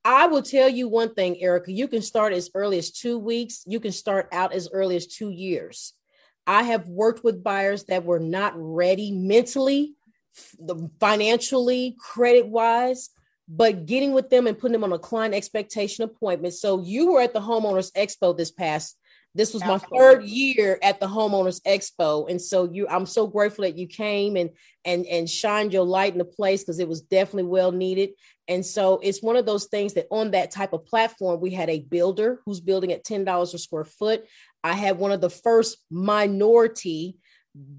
[0.09, 1.71] I will tell you one thing, Erica.
[1.71, 3.63] You can start as early as two weeks.
[3.67, 5.93] You can start out as early as two years.
[6.47, 9.97] I have worked with buyers that were not ready mentally,
[10.99, 13.11] financially, credit wise,
[13.49, 16.55] but getting with them and putting them on a client expectation appointment.
[16.55, 18.97] So you were at the homeowners expo this past
[19.35, 23.63] this was my third year at the homeowners expo and so you i'm so grateful
[23.63, 24.51] that you came and
[24.85, 28.11] and and shined your light in the place because it was definitely well needed
[28.49, 31.71] and so it's one of those things that on that type of platform we had
[31.71, 34.25] a builder who's building at $10 a square foot
[34.65, 37.17] i had one of the first minority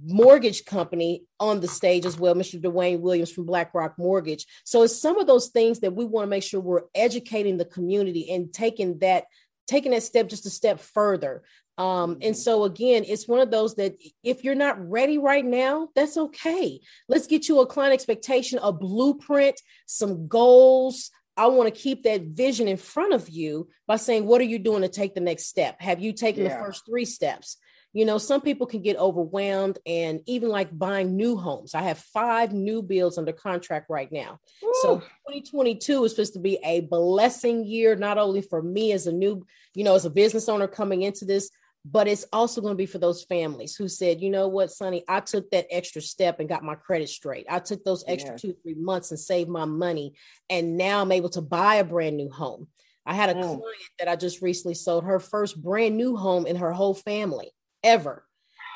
[0.06, 2.62] mortgage company on the stage as well, Mr.
[2.62, 4.46] Dwayne Williams from BlackRock Mortgage.
[4.64, 7.66] So it's some of those things that we want to make sure we're educating the
[7.66, 9.26] community and taking that
[9.68, 11.44] taking that step just a step further.
[11.80, 12.34] Um, and mm-hmm.
[12.34, 16.82] so again, it's one of those that if you're not ready right now, that's okay.
[17.08, 21.10] Let's get you a client expectation, a blueprint, some goals.
[21.38, 24.60] I want to keep that vision in front of you by saying, what are you
[24.60, 25.82] doing to take the next step?
[25.82, 26.50] Have you taken yeah.
[26.50, 27.58] the first three steps?
[27.94, 31.98] you know some people can get overwhelmed and even like buying new homes i have
[31.98, 34.74] five new builds under contract right now Ooh.
[34.82, 39.12] so 2022 is supposed to be a blessing year not only for me as a
[39.12, 41.50] new you know as a business owner coming into this
[41.86, 45.04] but it's also going to be for those families who said you know what sonny
[45.08, 48.38] i took that extra step and got my credit straight i took those extra yeah.
[48.38, 50.14] two three months and saved my money
[50.50, 52.68] and now i'm able to buy a brand new home
[53.10, 53.42] I had a mm.
[53.42, 53.64] client
[53.98, 57.52] that I just recently sold her first brand new home in her whole family
[57.84, 58.24] ever.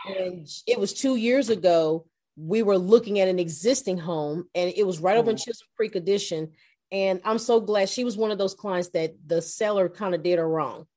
[0.07, 2.07] And it was two years ago.
[2.35, 5.43] We were looking at an existing home, and it was right over in mm.
[5.43, 6.53] Chisholm Creek Addition.
[6.91, 10.23] And I'm so glad she was one of those clients that the seller kind of
[10.23, 10.87] did her wrong.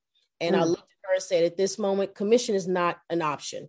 [0.41, 0.61] And mm.
[0.61, 3.69] I looked at her and said, at this moment, commission is not an option.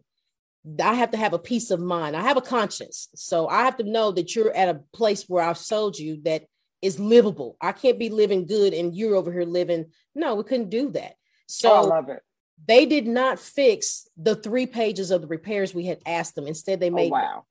[0.84, 2.16] I have to have a peace of mind.
[2.16, 3.08] I have a conscience.
[3.16, 6.44] So I have to know that you're at a place where I've sold you that
[6.82, 7.58] is livable.
[7.62, 9.86] I can't be living good and you're over here living.
[10.14, 11.14] No, we couldn't do that.
[11.48, 12.22] So oh, I love it.
[12.66, 16.48] They did not fix the three pages of the repairs we had asked them.
[16.48, 17.46] Instead, they oh, made oh, wow.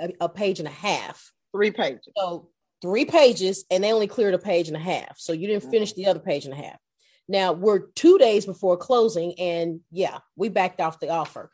[0.00, 1.32] a, a, page and a half.
[1.52, 2.08] Three pages.
[2.16, 2.48] So
[2.82, 5.18] three pages, and they only cleared a page and a half.
[5.18, 5.70] So you didn't mm-hmm.
[5.70, 6.78] finish the other page and a half.
[7.28, 11.50] Now we're two days before closing, and yeah, we backed off the offer.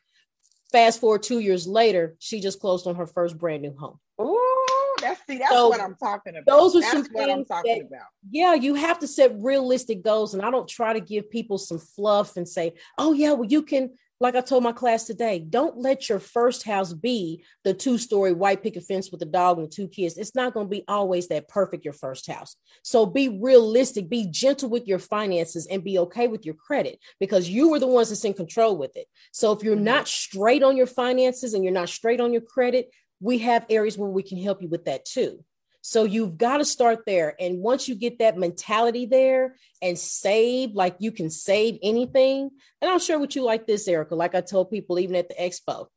[0.72, 3.98] Fast forward two years later, she just closed on her first brand new home.
[4.20, 4.54] Ooh.
[5.00, 6.46] That's see, that's so what I'm talking about.
[6.46, 8.06] Those are that's some what I'm talking that, about.
[8.30, 11.78] Yeah, you have to set realistic goals, and I don't try to give people some
[11.78, 15.76] fluff and say, "Oh yeah, well you can." Like I told my class today, don't
[15.76, 19.88] let your first house be the two-story white picket fence with a dog and two
[19.88, 20.16] kids.
[20.16, 22.56] It's not going to be always that perfect your first house.
[22.82, 27.48] So be realistic, be gentle with your finances, and be okay with your credit because
[27.48, 29.06] you were the ones that's in control with it.
[29.32, 32.90] So if you're not straight on your finances and you're not straight on your credit,
[33.20, 35.44] we have areas where we can help you with that too.
[35.86, 37.36] So you've got to start there.
[37.38, 42.48] And once you get that mentality there and save, like you can save anything.
[42.80, 45.34] And I'll share with you like this, Erica, like I told people even at the
[45.34, 45.88] expo.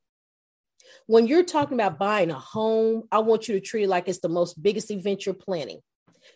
[1.06, 4.20] When you're talking about buying a home, I want you to treat it like it's
[4.20, 5.80] the most biggest event you're planning.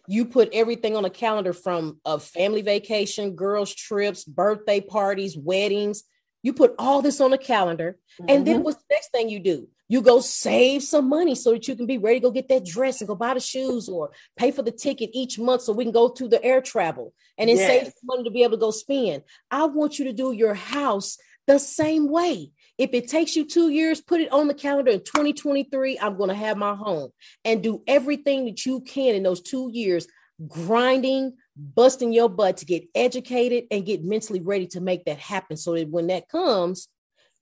[0.07, 6.03] You put everything on a calendar from a family vacation, girls' trips, birthday parties, weddings.
[6.41, 7.97] You put all this on a calendar.
[8.13, 8.25] Mm-hmm.
[8.29, 8.63] And then mm-hmm.
[8.63, 9.67] what's the next thing you do?
[9.91, 12.65] You go save some money so that you can be ready to go get that
[12.65, 15.83] dress and go buy the shoes or pay for the ticket each month so we
[15.83, 17.67] can go to the air travel and then yes.
[17.67, 19.21] save money to be able to go spend.
[19.51, 22.51] I want you to do your house the same way.
[22.77, 25.99] If it takes you two years, put it on the calendar in 2023.
[25.99, 27.09] I'm going to have my home
[27.43, 30.07] and do everything that you can in those two years,
[30.47, 35.57] grinding, busting your butt to get educated and get mentally ready to make that happen
[35.57, 36.87] so that when that comes,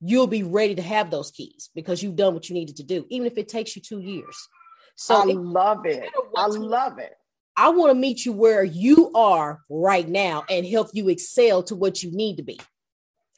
[0.02, 3.06] you'll be ready to have those keys because you've done what you needed to do,
[3.10, 4.48] even if it takes you two years.
[4.96, 6.10] So I love it.
[6.36, 7.14] I love it.
[7.56, 11.76] I want to meet you where you are right now and help you excel to
[11.76, 12.60] what you need to be.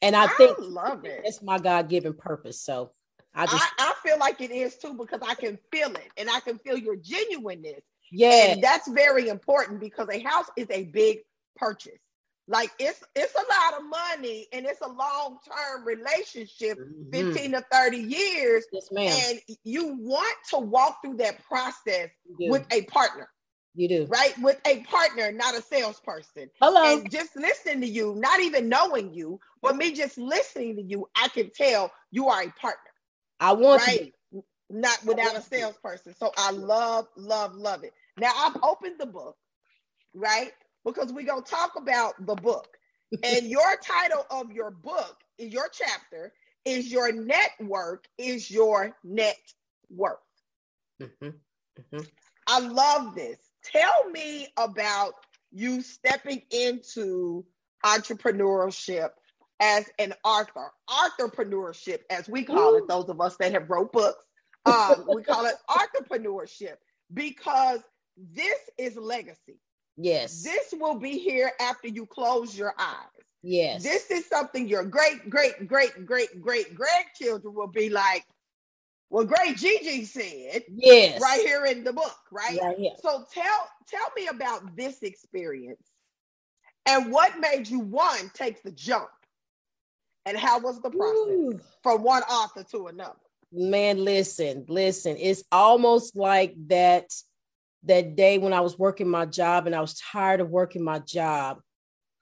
[0.01, 1.21] And I, I think love it.
[1.23, 2.61] It's my God given purpose.
[2.61, 2.91] So
[3.33, 6.29] I just I, I, feel like it is too because I can feel it and
[6.29, 7.81] I can feel your genuineness.
[8.11, 8.51] Yeah.
[8.51, 11.19] And that's very important because a house is a big
[11.55, 11.99] purchase.
[12.51, 17.31] Like it's it's a lot of money and it's a long-term relationship, mm-hmm.
[17.33, 18.65] 15 to 30 years.
[18.73, 19.17] Yes, ma'am.
[19.29, 23.29] And you want to walk through that process with a partner.
[23.73, 24.05] You do.
[24.09, 24.33] Right?
[24.41, 26.49] With a partner, not a salesperson.
[26.61, 26.99] Hello.
[26.99, 31.07] And just listening to you, not even knowing you, but me just listening to you,
[31.15, 32.91] I can tell you are a partner.
[33.39, 34.13] I want right?
[34.33, 34.43] to.
[34.69, 36.15] Not without a salesperson.
[36.17, 37.93] So I love, love, love it.
[38.17, 39.37] Now I've opened the book,
[40.13, 40.51] right?
[40.85, 42.77] Because we're going to talk about the book.
[43.23, 46.33] and your title of your book, your chapter,
[46.65, 49.39] is Your Network is Your Net
[49.89, 50.17] Worth.
[51.01, 51.27] Mm-hmm.
[51.27, 52.05] Mm-hmm.
[52.47, 55.13] I love this Tell me about
[55.51, 57.45] you stepping into
[57.85, 59.09] entrepreneurship
[59.59, 62.77] as an author, entrepreneurship, as we call Ooh.
[62.77, 64.25] it, those of us that have wrote books,
[64.65, 66.77] um, we call it entrepreneurship
[67.13, 67.81] because
[68.17, 69.59] this is legacy.
[70.01, 70.43] Yes.
[70.43, 73.07] This will be here after you close your eyes.
[73.43, 73.83] Yes.
[73.83, 78.25] This is something your great, great, great, great, great grandchildren will be like,
[79.09, 82.57] well, great Gigi said, yes, right here in the book, right?
[82.61, 82.93] right here.
[83.01, 85.83] So tell tell me about this experience
[86.85, 89.09] and what made you one take the jump,
[90.25, 91.59] and how was the process Ooh.
[91.83, 93.19] from one author to another?
[93.51, 95.17] Man, listen, listen.
[95.19, 97.11] It's almost like that
[97.83, 100.99] that day when I was working my job and I was tired of working my
[100.99, 101.61] job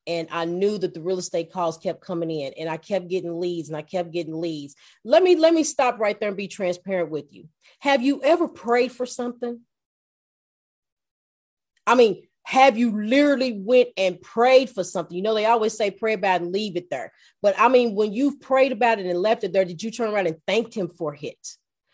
[0.07, 3.39] and I knew that the real estate calls kept coming in and I kept getting
[3.39, 4.75] leads and I kept getting leads.
[5.03, 7.47] Let me let me stop right there and be transparent with you.
[7.79, 9.61] Have you ever prayed for something?
[11.85, 15.15] I mean, have you literally went and prayed for something?
[15.15, 17.11] You know, they always say pray about and leave it there.
[17.43, 20.11] But I mean, when you've prayed about it and left it there, did you turn
[20.11, 21.47] around and thanked him for it?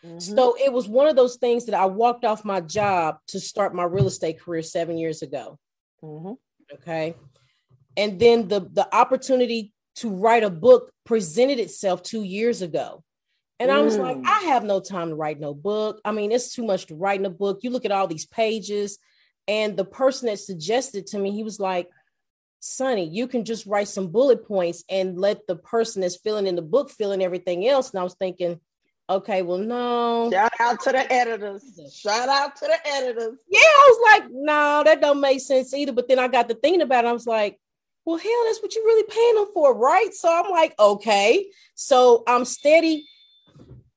[0.06, 0.18] Mm-hmm.
[0.18, 3.74] So it was one of those things that I walked off my job to start
[3.74, 5.58] my real estate career seven years ago.
[6.02, 6.32] Mm-hmm.
[6.74, 7.14] Okay
[7.96, 13.02] and then the the opportunity to write a book presented itself two years ago
[13.58, 14.02] and I was mm.
[14.02, 16.02] like, I have no time to write no book.
[16.04, 17.60] I mean, it's too much to write in a book.
[17.62, 18.98] You look at all these pages,
[19.48, 21.88] and the person that suggested to me, he was like,
[22.60, 26.54] Sunny, you can just write some bullet points and let the person that's filling in
[26.54, 27.90] the book fill in everything else.
[27.90, 28.60] And I was thinking,
[29.08, 30.30] okay, well, no.
[30.32, 31.62] Shout out to the editors.
[31.94, 33.38] Shout out to the editors.
[33.48, 35.92] Yeah, I was like, no, that don't make sense either.
[35.92, 37.08] But then I got to thinking about it.
[37.08, 37.58] I was like,
[38.04, 40.14] well, hell, that's what you're really paying them for, right?
[40.14, 41.46] So I'm like, okay.
[41.74, 43.08] So I'm steady.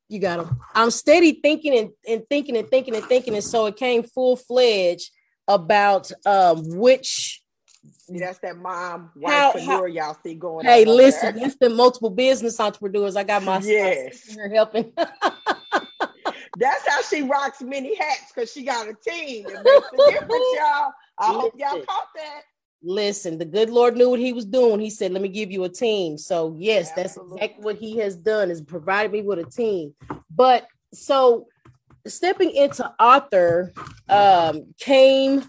[0.08, 0.60] You got them.
[0.74, 3.36] I'm steady thinking and, and thinking and thinking and thinking.
[3.36, 5.12] And so it came full fledged
[5.48, 7.42] about um, which
[8.18, 10.66] that's that mom entrepreneur y'all see going.
[10.66, 11.44] Hey, listen, there.
[11.44, 13.16] that's the multiple business entrepreneurs.
[13.16, 14.92] I got my yes here helping.
[16.58, 19.46] that's how she rocks many hats because she got a team.
[19.48, 20.92] It makes a difference, y'all.
[21.18, 22.42] I hope y'all caught that.
[22.82, 24.80] Listen, the good Lord knew what he was doing.
[24.80, 26.18] He said, Let me give you a team.
[26.18, 27.40] So, yes, Absolutely.
[27.40, 29.94] that's exactly what he has done, is provided me with a team.
[30.34, 31.48] But so
[32.08, 33.74] stepping into author
[34.08, 35.44] um, came,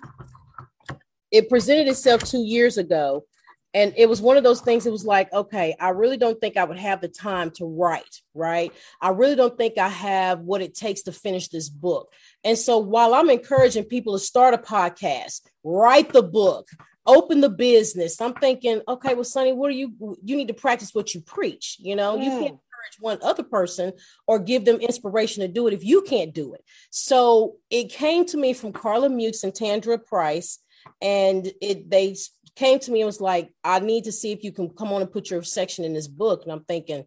[1.31, 3.25] it presented itself two years ago.
[3.73, 6.57] And it was one of those things, it was like, okay, I really don't think
[6.57, 8.73] I would have the time to write, right?
[9.01, 12.13] I really don't think I have what it takes to finish this book.
[12.43, 16.67] And so while I'm encouraging people to start a podcast, write the book,
[17.07, 18.21] open the business.
[18.21, 20.19] I'm thinking, okay, well, Sunny, what are you?
[20.25, 21.77] You need to practice what you preach.
[21.81, 22.25] You know, mm.
[22.25, 23.93] you can't encourage one other person
[24.27, 26.65] or give them inspiration to do it if you can't do it.
[26.91, 30.59] So it came to me from Carla Mutes and Tandra Price,
[31.01, 32.17] and it they
[32.57, 35.03] came to me and was like, I need to see if you can come on
[35.03, 36.43] and put your section in this book.
[36.43, 37.07] And I'm thinking,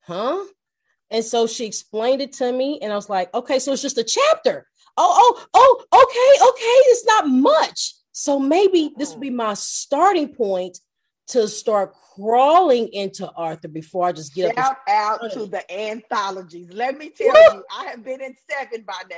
[0.00, 0.44] huh?
[1.10, 3.98] And so she explained it to me, and I was like, okay, so it's just
[3.98, 4.66] a chapter.
[4.96, 7.94] Oh, oh, oh, okay, okay, it's not much.
[8.12, 10.78] So maybe this would be my starting point
[11.28, 14.78] to start crawling into Arthur before I just get Shout up.
[14.88, 16.72] out to the anthologies.
[16.72, 17.58] Let me tell Woo!
[17.58, 19.16] you, I have been in seven by now.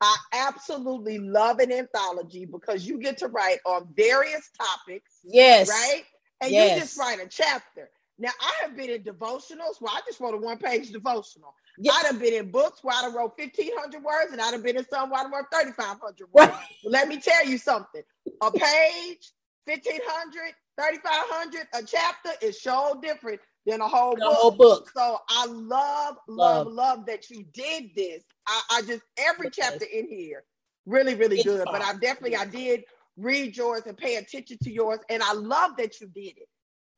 [0.00, 5.18] I absolutely love an anthology because you get to write on various topics.
[5.24, 5.68] Yes.
[5.68, 6.04] Right?
[6.40, 6.74] And yes.
[6.74, 7.90] you just write a chapter.
[8.18, 11.54] Now, I have been in devotionals where I just wrote a one page devotional.
[11.78, 11.94] Yes.
[11.96, 14.76] I'd have been in books where I'd have wrote 1,500 words, and I'd have been
[14.76, 16.52] in some where I'd have wrote 3,500 words.
[16.84, 18.02] let me tell you something
[18.42, 19.32] a page,
[19.66, 24.34] 1,500, 3,500, a chapter is so different than a whole, the book.
[24.34, 24.90] whole book.
[24.96, 28.24] So I love, love, love, love that you did this.
[28.46, 30.44] I, I just, every chapter in here,
[30.86, 31.64] really, really it's good.
[31.64, 31.74] Fun.
[31.74, 32.84] But I definitely, I did
[33.16, 35.00] read yours and pay attention to yours.
[35.10, 36.48] And I love that you did it.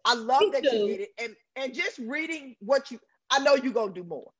[0.04, 0.70] I love Me that too.
[0.70, 1.08] you did it.
[1.18, 2.98] And and just reading what you
[3.30, 4.30] I know you're gonna do more.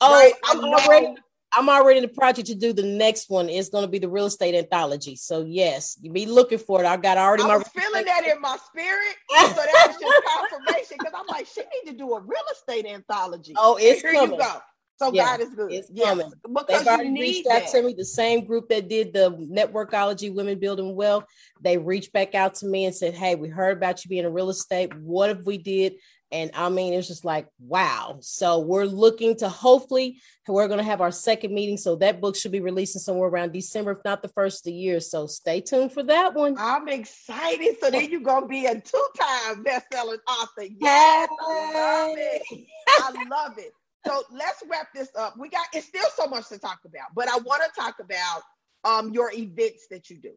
[0.00, 0.32] Oh, right?
[0.44, 1.06] I'm already
[1.52, 3.48] I'm already in the project to do the next one.
[3.48, 5.16] It's going to be the real estate anthology.
[5.16, 6.86] So yes, you be looking for it.
[6.86, 7.44] I got already.
[7.44, 11.26] I my was feeling that in my spirit, so that was just confirmation because I'm
[11.26, 13.54] like, she need to do a real estate anthology.
[13.56, 14.38] Oh, it's here coming.
[14.38, 14.58] you go.
[14.98, 15.72] So yeah, God is good.
[15.72, 16.08] It's yes.
[16.08, 16.32] coming.
[16.42, 17.68] Because They've already reached out that.
[17.68, 17.94] to me.
[17.94, 21.24] The same group that did the networkology, women building wealth,
[21.60, 24.32] they reached back out to me and said, "Hey, we heard about you being in
[24.32, 24.92] real estate.
[24.98, 25.94] What if we did
[26.30, 28.18] and I mean, it's just like, wow.
[28.20, 31.76] So we're looking to hopefully, we're going to have our second meeting.
[31.76, 34.72] So that book should be releasing somewhere around December, if not the first of the
[34.72, 35.00] year.
[35.00, 36.56] So stay tuned for that one.
[36.58, 37.76] I'm excited.
[37.80, 40.64] So then you're going to be a two time best-selling author.
[40.78, 42.66] Yes, I love it.
[42.88, 43.72] I love it.
[44.06, 45.34] So let's wrap this up.
[45.38, 48.42] We got, it's still so much to talk about, but I want to talk about
[48.84, 50.32] um, your events that you do.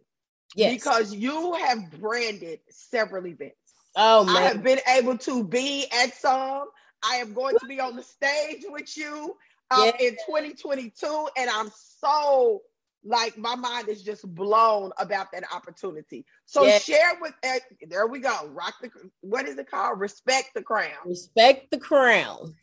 [0.55, 0.73] Yes.
[0.73, 3.55] Because you have branded several events.
[3.95, 4.35] Oh man.
[4.35, 6.67] I have been able to be at some.
[7.03, 9.35] I am going to be on the stage with you
[9.71, 10.07] um, yeah.
[10.07, 12.61] in 2022, and I'm so
[13.03, 16.25] like my mind is just blown about that opportunity.
[16.45, 16.77] So yeah.
[16.77, 18.47] share with uh, there we go.
[18.53, 18.89] Rock the
[19.21, 19.99] what is it called?
[19.99, 20.91] Respect the crown.
[21.05, 22.53] Respect the crown.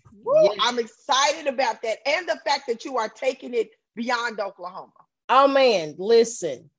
[0.42, 0.50] Yeah.
[0.60, 4.92] I'm excited about that, and the fact that you are taking it beyond Oklahoma.
[5.28, 6.70] Oh man, listen,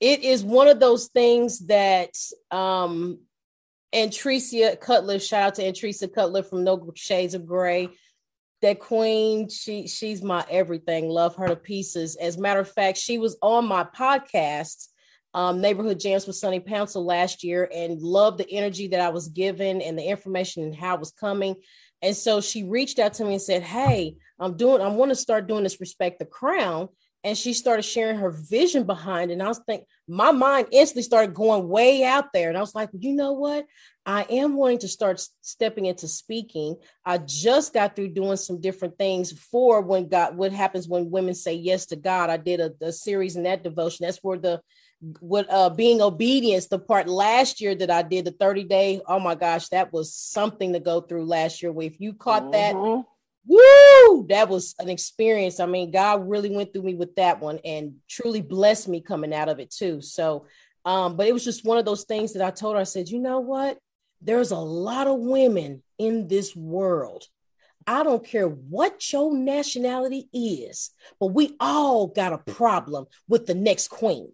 [0.00, 2.14] it is one of those things that
[2.50, 3.18] um
[3.92, 7.88] and Tricia Cutler, shout out to Antricia Cutler from No Shades of Gray.
[8.60, 11.08] That queen, she she's my everything.
[11.08, 12.16] Love her to pieces.
[12.16, 14.88] As a matter of fact, she was on my podcast,
[15.32, 19.28] um, Neighborhood Jams with Sunny Pouncil last year, and loved the energy that I was
[19.28, 21.54] given and the information and how it was coming.
[22.02, 24.82] And so she reached out to me and said, "Hey, I'm doing.
[24.82, 25.80] I want to start doing this.
[25.80, 26.88] Respect the crown."
[27.24, 29.34] And she started sharing her vision behind it.
[29.34, 32.48] And I was thinking, my mind instantly started going way out there.
[32.48, 33.66] And I was like, you know what?
[34.06, 36.76] I am wanting to start stepping into speaking.
[37.04, 41.34] I just got through doing some different things for when God, what happens when women
[41.34, 42.30] say yes to God.
[42.30, 44.06] I did a, a series in that devotion.
[44.06, 44.62] That's where the
[45.20, 49.00] what uh being obedience, the part last year that I did, the 30 day.
[49.06, 51.72] Oh my gosh, that was something to go through last year.
[51.80, 53.02] If you caught that, mm-hmm.
[53.48, 54.26] Woo!
[54.28, 55.58] That was an experience.
[55.58, 59.32] I mean, God really went through me with that one and truly blessed me coming
[59.32, 60.02] out of it too.
[60.02, 60.46] So,
[60.84, 63.08] um, but it was just one of those things that I told her, I said,
[63.08, 63.78] you know what?
[64.20, 67.24] There's a lot of women in this world.
[67.86, 73.54] I don't care what your nationality is, but we all got a problem with the
[73.54, 74.32] next queen.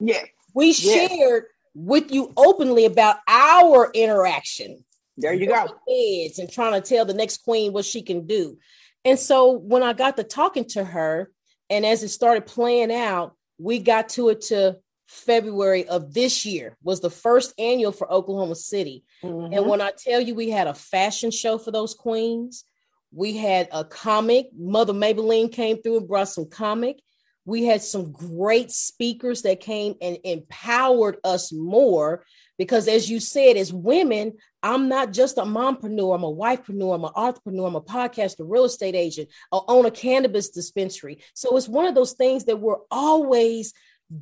[0.00, 0.24] Yeah.
[0.54, 1.10] We yes.
[1.10, 1.44] shared
[1.74, 4.84] with you openly about our interaction
[5.16, 5.78] there you go.
[5.88, 8.58] Heads and trying to tell the next queen what she can do.
[9.04, 11.30] And so when I got to talking to her,
[11.70, 16.76] and as it started playing out, we got to it to February of this year
[16.82, 19.04] was the first annual for Oklahoma City.
[19.22, 19.54] Mm-hmm.
[19.54, 22.64] And when I tell you we had a fashion show for those queens,
[23.12, 24.48] we had a comic.
[24.56, 27.00] Mother Maybelline came through and brought some comic.
[27.44, 32.24] We had some great speakers that came and empowered us more
[32.58, 34.34] because as you said, as women,
[34.66, 38.64] I'm not just a mompreneur, I'm a wifepreneur, I'm an entrepreneur, I'm a podcaster, real
[38.64, 41.22] estate agent, I own a cannabis dispensary.
[41.34, 43.72] So it's one of those things that we're always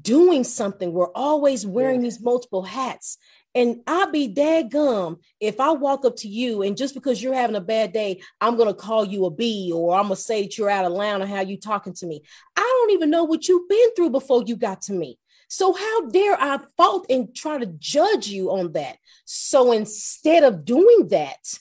[0.03, 0.93] doing something.
[0.93, 2.05] We're always wearing yeah.
[2.05, 3.17] these multiple hats.
[3.55, 4.29] And I'll be
[4.65, 8.21] gum if I walk up to you and just because you're having a bad day,
[8.41, 11.23] I'm gonna call you a B or I'm gonna say that you're out of line
[11.23, 12.23] or how you talking to me.
[12.57, 15.19] I don't even know what you've been through before you got to me.
[15.57, 18.97] So, how dare I fault and try to judge you on that?
[19.25, 21.59] So, instead of doing that,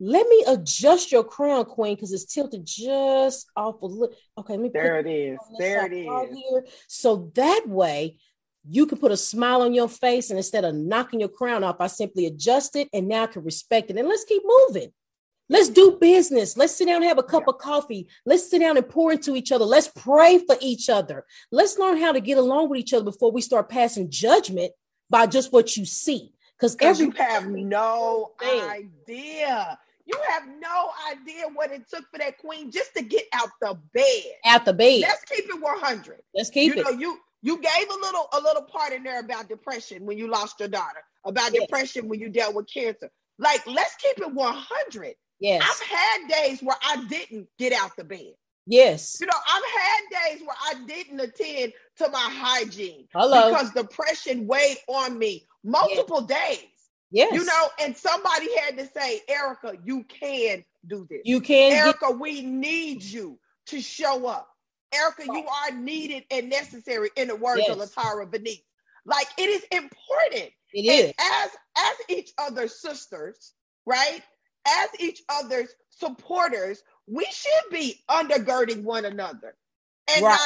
[0.00, 4.16] let me adjust your crown, queen, because it's tilted just off a little.
[4.36, 5.38] Okay, let me there it is.
[5.60, 6.36] There it is.
[6.36, 6.66] Here.
[6.88, 8.18] So that way
[8.68, 11.76] you can put a smile on your face, and instead of knocking your crown off,
[11.78, 13.96] I simply adjust it and now I can respect it.
[13.96, 14.92] And let's keep moving.
[15.48, 16.56] Let's do business.
[16.56, 17.54] Let's sit down and have a cup yeah.
[17.54, 18.08] of coffee.
[18.24, 19.64] Let's sit down and pour into each other.
[19.64, 21.24] Let's pray for each other.
[21.52, 24.72] Let's learn how to get along with each other before we start passing judgment
[25.08, 26.32] by just what you see.
[26.58, 28.62] Because every you have no thing.
[28.62, 29.78] idea.
[30.06, 33.78] You have no idea what it took for that queen just to get out the
[33.92, 34.24] bed.
[34.44, 35.02] Out the bed.
[35.02, 36.22] Let's keep it 100.
[36.34, 36.84] Let's keep you it.
[36.84, 40.28] Know, you you gave a little a little part in there about depression when you
[40.28, 41.62] lost your daughter, about yes.
[41.62, 43.10] depression when you dealt with cancer.
[43.38, 45.14] Like, let's keep it 100.
[45.40, 45.62] Yes.
[45.62, 48.32] I've had days where I didn't get out the bed.
[48.66, 49.18] Yes.
[49.20, 53.50] You know, I've had days where I didn't attend to my hygiene Hello.
[53.50, 56.58] because depression weighed on me multiple yes.
[56.58, 56.68] days.
[57.12, 57.32] Yes.
[57.32, 61.20] You know, and somebody had to say, Erica, you can do this.
[61.24, 61.72] You can.
[61.72, 64.48] Erica, get- we need you to show up.
[64.92, 67.70] Erica, you are needed and necessary in the words yes.
[67.70, 68.62] of Latara Beneath.
[69.04, 70.50] Like it is important.
[70.72, 71.12] It is.
[71.18, 73.52] As as each other's sisters,
[73.84, 74.20] right?
[74.66, 79.54] As each other's supporters, we should be undergirding one another
[80.12, 80.38] and right.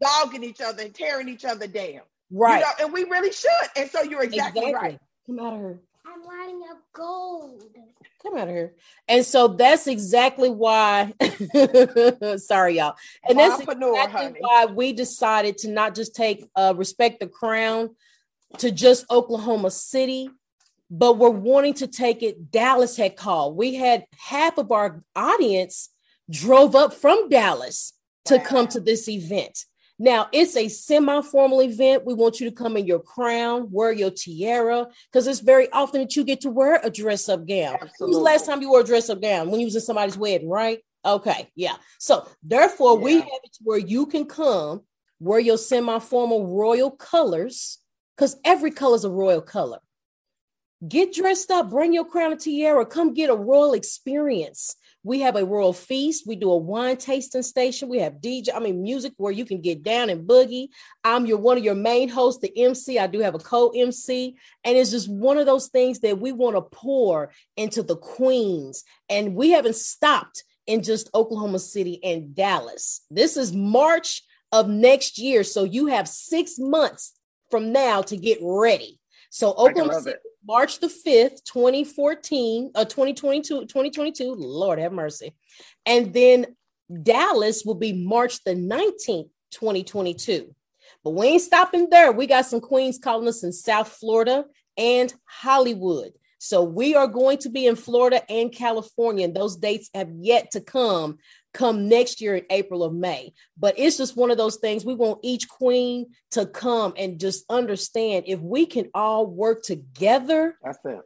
[0.00, 2.02] not dogging each other and tearing each other down.
[2.30, 2.58] Right.
[2.58, 3.50] You know, and we really should.
[3.76, 4.72] And so you're exactly, exactly.
[4.72, 4.98] right.
[5.26, 5.78] Come out of her.
[6.04, 7.62] I'm lining up gold.
[8.22, 8.74] Come out of here.
[9.08, 11.14] And so that's exactly why.
[12.36, 12.96] sorry, y'all.
[13.28, 14.38] And that's exactly honey.
[14.40, 17.94] why we decided to not just take uh, respect the crown
[18.58, 20.28] to just Oklahoma City,
[20.94, 22.50] but we're wanting to take it.
[22.50, 23.56] Dallas had called.
[23.56, 25.88] We had half of our audience
[26.30, 27.94] drove up from Dallas
[28.26, 28.44] to wow.
[28.44, 29.64] come to this event.
[29.98, 32.04] Now, it's a semi formal event.
[32.04, 36.02] We want you to come in your crown, wear your tiara, because it's very often
[36.02, 37.78] that you get to wear a dress up gown.
[37.80, 37.94] Absolutely.
[37.98, 39.50] When was the last time you wore a dress up gown?
[39.50, 40.80] When you was in somebody's wedding, right?
[41.06, 41.76] Okay, yeah.
[41.98, 43.04] So, therefore, yeah.
[43.04, 44.82] we have it to where you can come,
[45.20, 47.78] wear your semi formal royal colors,
[48.14, 49.78] because every color is a royal color.
[50.86, 54.74] Get dressed up, bring your crown and tiara, come get a royal experience.
[55.04, 56.26] We have a royal feast.
[56.26, 57.88] We do a wine tasting station.
[57.88, 60.68] We have DJ, I mean, music where you can get down and boogie.
[61.02, 62.98] I'm your one of your main hosts, the MC.
[62.98, 66.56] I do have a co-MC, and it's just one of those things that we want
[66.56, 68.84] to pour into the queens.
[69.08, 73.04] And we haven't stopped in just Oklahoma City and Dallas.
[73.10, 74.22] This is March
[74.52, 77.12] of next year, so you have six months
[77.50, 79.00] from now to get ready.
[79.30, 85.34] So Oklahoma City, March the 5th, 2014, uh 2022, 2022, Lord have mercy.
[85.86, 86.46] And then
[87.02, 90.54] Dallas will be March the 19th, 2022.
[91.04, 92.12] But we ain't stopping there.
[92.12, 94.44] We got some queens calling us in South Florida
[94.76, 96.12] and Hollywood.
[96.38, 100.50] So we are going to be in Florida and California, and those dates have yet
[100.52, 101.18] to come
[101.52, 103.34] come next year in April or May.
[103.58, 104.84] But it's just one of those things.
[104.84, 110.56] We want each queen to come and just understand if we can all work together.
[110.62, 111.00] That's it.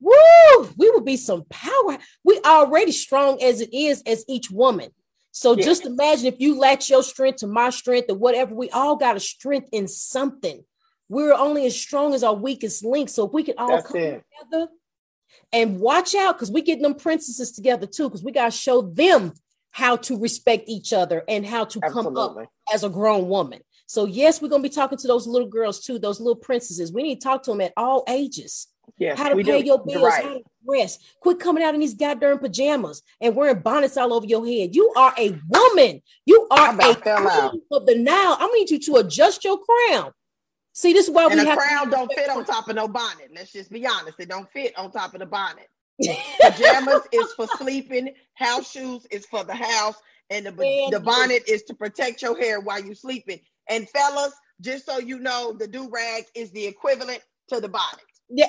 [0.00, 0.70] Woo!
[0.76, 1.98] We will be some power.
[2.24, 4.90] We already strong as it is as each woman.
[5.32, 5.64] So yeah.
[5.64, 9.16] just imagine if you latch your strength to my strength or whatever, we all got
[9.16, 10.62] a strength in something.
[11.08, 13.08] We're only as strong as our weakest link.
[13.08, 14.24] So if we can all That's come it.
[14.42, 14.68] together
[15.52, 18.82] and watch out, because we get them princesses together too, because we got to show
[18.82, 19.32] them
[19.74, 22.14] how to respect each other and how to Absolutely.
[22.14, 23.60] come up as a grown woman.
[23.86, 26.92] So yes, we're gonna be talking to those little girls too, those little princesses.
[26.92, 28.68] We need to talk to them at all ages.
[28.98, 29.66] Yes, how to pay do.
[29.66, 30.24] your bills, right.
[30.24, 31.00] how to dress.
[31.20, 34.76] Quit coming out in these goddamn pajamas and wearing bonnets all over your head.
[34.76, 36.02] You are a woman.
[36.24, 38.36] You are a queen of the Nile.
[38.38, 40.12] I need you to adjust your crown.
[40.72, 43.30] See, this is why and we have crown don't fit on top of no bonnet.
[43.34, 45.66] Let's just be honest; it don't fit on top of the bonnet.
[46.40, 48.14] Pajamas is for sleeping.
[48.34, 49.96] House shoes is for the house,
[50.30, 50.52] and the,
[50.90, 53.40] the bonnet is to protect your hair while you're sleeping.
[53.68, 58.04] And fellas, just so you know, the do rag is the equivalent to the bonnet.
[58.30, 58.48] Yeah,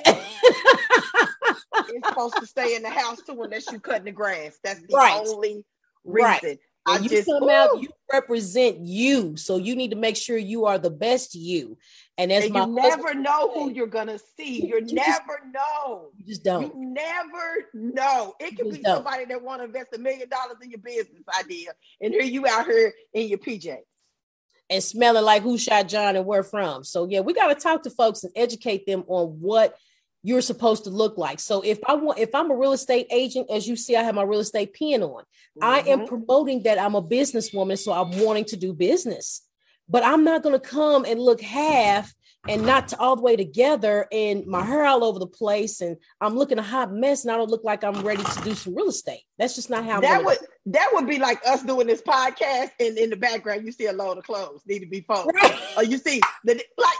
[1.88, 4.58] it's supposed to stay in the house too, unless you're cutting the grass.
[4.64, 5.22] That's the right.
[5.26, 5.64] only
[6.04, 6.32] reason.
[6.42, 6.58] Right.
[6.86, 9.36] I you just, come out, you represent you.
[9.36, 11.76] So you need to make sure you are the best you.
[12.16, 14.66] And as and my you never know who you're gonna see.
[14.66, 15.22] You, you never just,
[15.52, 16.10] know.
[16.16, 16.62] You just don't.
[16.62, 18.34] You never know.
[18.40, 18.96] It could be don't.
[18.96, 22.46] somebody that want to invest a million dollars in your business idea, and here you
[22.46, 23.76] out here in your PJ.
[24.68, 26.84] And smelling like who shot John and where from.
[26.84, 29.76] So yeah, we got to talk to folks and educate them on what
[30.26, 31.38] you're supposed to look like.
[31.38, 34.16] So if I want, if I'm a real estate agent, as you see, I have
[34.16, 35.22] my real estate pin on.
[35.22, 35.62] Mm-hmm.
[35.62, 36.08] I am mm-hmm.
[36.08, 39.42] promoting that I'm a businesswoman, so I'm wanting to do business.
[39.88, 42.12] But I'm not going to come and look half
[42.48, 46.36] and not all the way together and my hair all over the place and I'm
[46.36, 48.88] looking a hot mess and I don't look like I'm ready to do some real
[48.88, 49.22] estate.
[49.38, 52.98] That's just not how that would that would be like us doing this podcast and
[52.98, 55.34] in the background you see a load of clothes need to be folded.
[55.34, 55.58] Right.
[55.76, 56.98] Or you see the like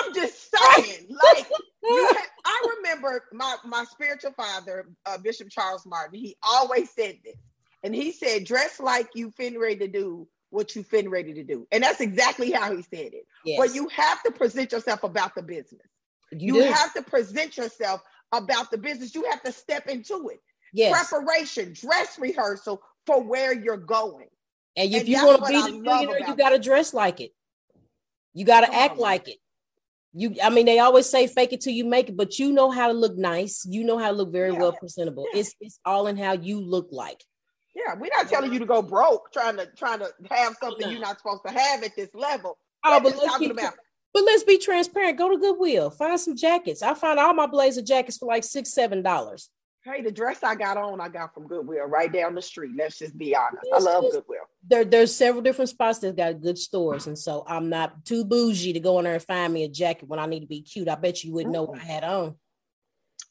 [0.00, 1.46] I'm just saying, like,
[1.84, 6.18] have, I remember my my spiritual father, uh, Bishop Charles Martin.
[6.18, 7.36] He always said this,
[7.82, 11.44] and he said, "Dress like you finna ready to do what you fin ready to
[11.44, 11.66] do.
[11.72, 13.26] And that's exactly how he said it.
[13.44, 13.58] Yes.
[13.58, 15.86] But you have to present yourself about the business.
[16.32, 19.14] you, You, have to present yourself about the business.
[19.14, 20.40] You have to step into it.
[20.72, 21.08] yes.
[21.08, 24.26] Preparation, dress rehearsal for where you're going.
[24.76, 27.32] And if And you want to be the millionaire, you got to dress like it.
[28.34, 29.38] You got to act on, like it.
[30.12, 32.70] You, I mean, they always say fake it till you make it, but you know
[32.70, 33.64] how to look nice.
[33.64, 34.58] You know how to look very Yeah.
[34.58, 35.26] well presentable.
[35.32, 35.40] Yeah.
[35.40, 37.24] It's it's all in how you look like.
[37.74, 40.92] Yeah, we're not telling you to go broke trying to trying to have something no.
[40.92, 42.58] you're not supposed to have at this level.
[42.84, 43.52] Oh, but let's be
[44.12, 45.18] but let's be transparent.
[45.18, 46.82] Go to Goodwill, find some jackets.
[46.82, 49.48] I found all my blazer jackets for like six, seven dollars.
[49.84, 52.72] Hey, the dress I got on, I got from Goodwill right down the street.
[52.76, 53.66] Let's just be honest.
[53.72, 54.14] I love yes.
[54.14, 54.38] Goodwill.
[54.66, 58.74] There, there's several different spots that got good stores, and so I'm not too bougie
[58.74, 60.88] to go in there and find me a jacket when I need to be cute.
[60.88, 62.36] I bet you wouldn't know what I had on.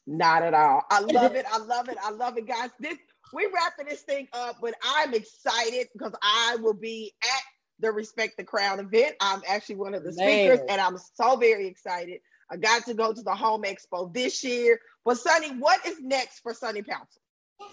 [0.06, 0.82] Not at all.
[0.90, 1.46] I love it.
[1.50, 1.98] I love it.
[2.02, 2.70] I love it, guys.
[2.80, 2.98] This
[3.32, 7.42] we wrapping this thing up, but I'm excited because I will be at
[7.78, 9.14] the Respect the Crown event.
[9.20, 10.66] I'm actually one of the speakers, Man.
[10.68, 12.20] and I'm so very excited.
[12.50, 14.80] I got to go to the Home Expo this year.
[15.04, 17.18] But Sunny, what is next for Sunny Pouncil?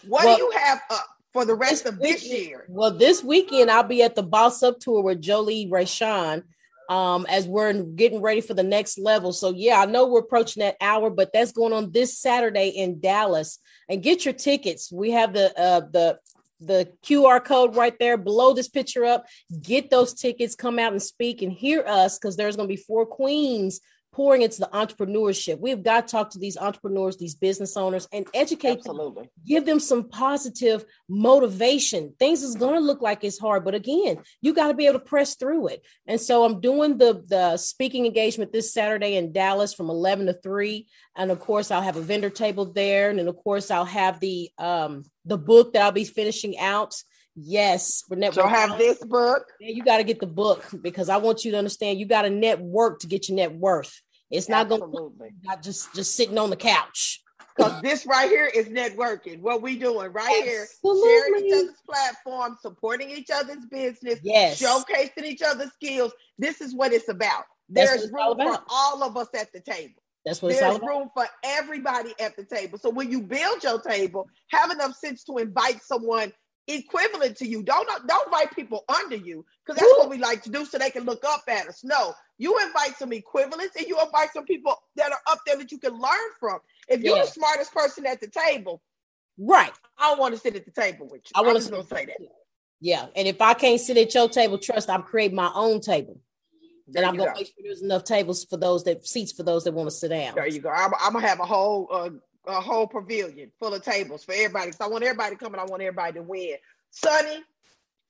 [0.07, 2.65] What Well, do you have up for the rest of this weekend- year?
[2.69, 6.43] Well, this weekend I'll be at the Boss Up tour with Jolie Rayshawn
[6.89, 9.33] um, as we're getting ready for the next level.
[9.33, 12.99] So yeah, I know we're approaching that hour, but that's going on this Saturday in
[12.99, 13.59] Dallas.
[13.89, 14.91] And get your tickets.
[14.91, 16.19] We have the uh, the
[16.59, 19.25] the QR code right there below this picture up.
[19.61, 22.81] Get those tickets, come out and speak and hear us because there's going to be
[22.81, 23.79] four queens
[24.17, 25.59] pouring into the entrepreneurship.
[25.59, 29.29] We've got to talk to these entrepreneurs, these business owners, and educate them Absolutely.
[29.45, 32.15] give them some positive motivation.
[32.17, 34.97] Things is going to look like it's hard, but again, you got to be able
[34.97, 35.85] to press through it.
[36.07, 40.33] And so I'm doing the the speaking engagement this Saturday in Dallas from 11 to
[40.33, 43.85] 3, and of course I'll have a vendor table there, and then of course I'll
[43.85, 46.95] have the um the book that I'll be finishing out.
[47.39, 48.45] Yes, for network.
[48.45, 49.43] So have this book.
[49.59, 52.23] Yeah, you got to get the book because I want you to understand you got
[52.23, 54.01] to network to get your net worth.
[54.29, 55.29] It's not going to Absolutely.
[55.43, 57.21] not just just sitting on the couch.
[57.55, 59.41] Because this right here is networking.
[59.41, 61.47] What we doing right here, sharing Absolutely.
[61.47, 64.61] each other's platform, supporting each other's business, Yes.
[64.61, 66.11] showcasing each other's skills.
[66.37, 67.45] This is what it's about.
[67.69, 69.95] There's it's all room for all of us at the table.
[70.23, 70.87] That's what it's all There's about.
[70.87, 72.77] room for everybody at the table.
[72.77, 76.31] So when you build your table, have enough sense to invite someone
[76.67, 77.63] equivalent to you.
[77.63, 79.99] Don't don't invite people under you because that's Woo.
[79.99, 81.83] what we like to do so they can look up at us.
[81.83, 85.71] No, you invite some equivalents and you invite some people that are up there that
[85.71, 86.59] you can learn from.
[86.87, 87.23] If you're Yeah.
[87.25, 88.81] the smartest person at the table,
[89.39, 89.71] Right.
[89.99, 91.31] I don't want to sit at the table with you.
[91.35, 92.17] I want to say that.
[92.81, 93.05] Yeah.
[93.15, 96.19] And if I can't sit at your table, trust I'm creating my own table.
[96.89, 97.37] There and I'm gonna go.
[97.37, 100.07] make sure there's enough tables for those that seats for those that want to sit
[100.09, 100.35] down.
[100.35, 100.69] There you go.
[100.69, 102.09] I'm, I'm gonna have a whole uh,
[102.47, 104.67] a whole pavilion full of tables for everybody.
[104.71, 106.55] Because I want everybody to come and I want everybody to win.
[106.91, 107.43] Sunny,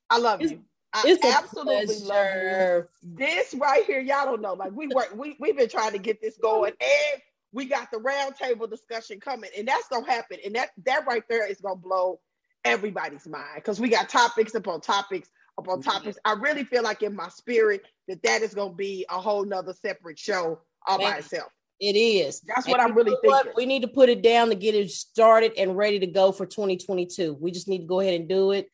[0.09, 0.63] I love It's- you.
[0.93, 3.15] I It's a absolutely love you.
[3.17, 4.53] This right here, y'all don't know.
[4.53, 7.21] Like we work, we we've been trying to get this going, and
[7.51, 10.37] we got the roundtable discussion coming, and that's gonna happen.
[10.45, 12.21] And that that right there is gonna blow
[12.63, 15.91] everybody's mind because we got topics upon topics upon Yeah.
[15.91, 16.17] topics.
[16.23, 19.73] I really feel like in my spirit that that is gonna be a whole nother
[19.73, 21.51] separate show all by Man, itself.
[21.79, 22.41] It is.
[22.41, 23.53] That's And what I'm really thinking.
[23.55, 26.45] We need to put it down to get it started and ready to go for
[26.45, 27.37] 2022.
[27.39, 28.69] We just need to go ahead and do it.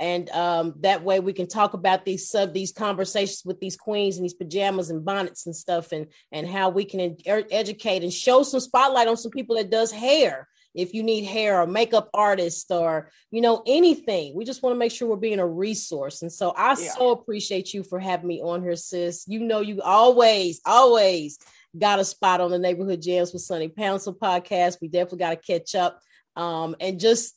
[0.00, 4.16] And um, that way we can talk about these sub these conversations with these queens
[4.16, 8.02] and these pajamas and bonnets and stuff and and how we can ed- er, educate
[8.02, 11.66] and show some spotlight on some people that does hair if you need hair or
[11.66, 15.46] makeup artist or you know anything we just want to make sure we're being a
[15.46, 16.74] resource and so i Yeah.
[16.94, 21.38] so appreciate you for having me on here sis you know you always always
[21.78, 24.78] got a spot on the neighborhood jams with Sunny Pouncil podcast.
[24.80, 26.00] We definitely got to catch up.
[26.36, 27.34] Um, and just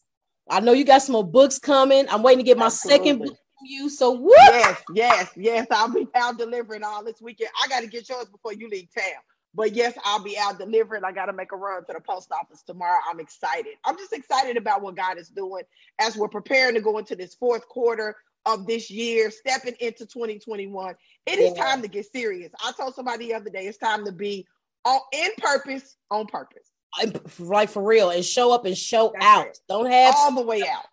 [0.50, 2.06] I know you got some more books coming.
[2.10, 3.90] I'm waiting to get my second book from you.
[3.90, 4.54] So what?
[4.54, 5.68] Yes, yes, yes.
[5.72, 7.50] I'll be out delivering all this weekend.
[7.64, 9.22] I got to get yours before you leave town.
[9.56, 11.04] But yes, I'll be out delivering.
[11.06, 13.00] I got to make a run to the post office tomorrow.
[13.10, 13.74] I'm excited.
[13.86, 15.64] I'm just excited about what God is doing
[16.00, 20.96] as we're preparing to go into this fourth quarter of this year, stepping into 2021.
[21.26, 21.64] It is Yeah.
[21.64, 22.52] time to get serious.
[22.64, 24.48] I told somebody the other day, it's time to be
[24.86, 29.26] on in purpose, on purpose, I'm- Like for real, and show up and show That's
[29.26, 29.60] out.
[29.68, 30.86] Don't have all the way out.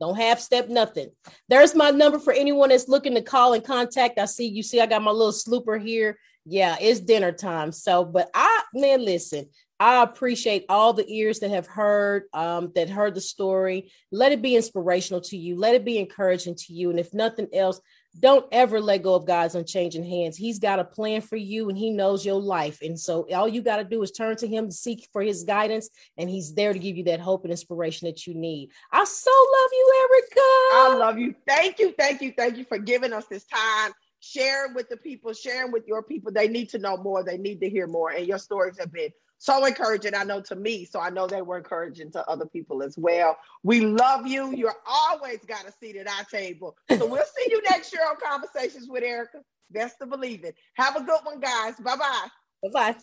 [0.00, 1.10] Don't half step nothing.
[1.48, 4.18] There's my number for anyone that's looking to call and contact.
[4.18, 6.18] I see you see I got my little slooper here.
[6.44, 7.72] Yeah, it's dinner time.
[7.72, 9.48] So, but I man, listen,
[9.80, 13.92] I appreciate all the ears that have heard, um, that heard the story.
[14.10, 15.56] Let it be inspirational to you.
[15.56, 16.90] Let it be encouraging to you.
[16.90, 17.80] And if nothing else,
[18.18, 20.36] don't ever let go of God's unchanging hands.
[20.36, 22.78] He's got a plan for you and he knows your life.
[22.82, 25.90] And so all you got to do is turn to him seek for his guidance.
[26.16, 28.70] And he's there to give you that hope and inspiration that you need.
[28.90, 30.40] I so love you, Erica.
[30.40, 31.34] I love you.
[31.46, 31.94] Thank you.
[31.96, 32.32] Thank you.
[32.36, 33.92] Thank you for giving us this time.
[34.20, 36.32] Sharing with the people, sharing with your people.
[36.32, 37.22] They need to know more.
[37.22, 38.10] They need to hear more.
[38.10, 40.84] And your stories have been so encouraging, I know to me.
[40.84, 43.36] So I know they were encouraging to other people as well.
[43.62, 44.52] We love you.
[44.54, 46.76] You're always got a seat at our table.
[46.90, 49.38] So we'll see you next year on Conversations with Erica.
[49.70, 50.56] Best to believe it.
[50.74, 51.74] Have a good one, guys.
[51.76, 52.28] Bye bye.
[52.64, 52.96] Bye bye.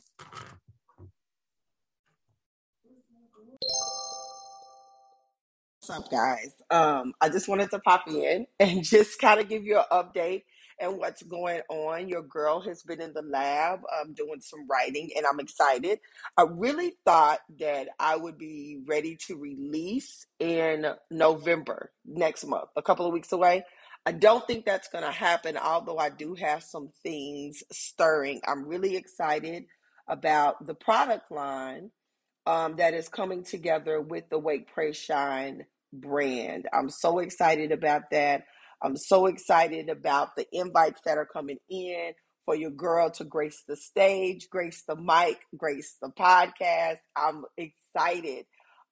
[5.88, 6.56] What's up, guys?
[6.72, 10.44] Um, I just wanted to pop in and just kind of give you an update
[10.80, 12.10] and what's going on.
[12.10, 16.00] Your girl has been in the lab um, doing some writing, and I'm excited.
[16.38, 22.82] I really thought that I would be ready to release in November next month, a
[22.82, 23.64] couple of weeks away.
[24.06, 28.42] I don't think that's going to happen, although I do have some things stirring.
[28.48, 29.66] I'm really excited
[30.08, 31.90] about the product line
[32.46, 36.68] um, that is coming together with the Wake Pray Shine brand.
[36.72, 38.44] I'm so excited about that.
[38.82, 42.14] I'm so excited about the invites that are coming in
[42.46, 46.98] for your girl to grace the stage, grace the mic, grace the podcast.
[47.16, 48.46] I'm excited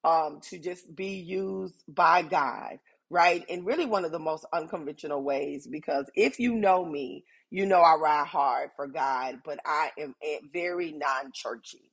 [0.04, 2.78] um, to just be used by God,
[3.10, 3.44] right?
[3.48, 7.80] In really one of the most unconventional ways, because if you know me, you know
[7.80, 10.14] I ride hard for God, but I am
[10.52, 11.92] very non churchy.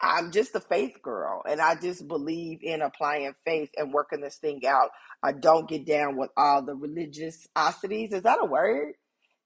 [0.00, 4.36] I'm just a faith girl and I just believe in applying faith and working this
[4.36, 4.90] thing out.
[5.22, 8.12] I don't get down with all the religiosities.
[8.14, 8.94] Is that a word?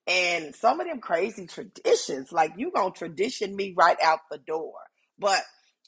[0.07, 4.74] And some of them crazy traditions, like you gonna tradition me right out the door.
[5.18, 5.42] But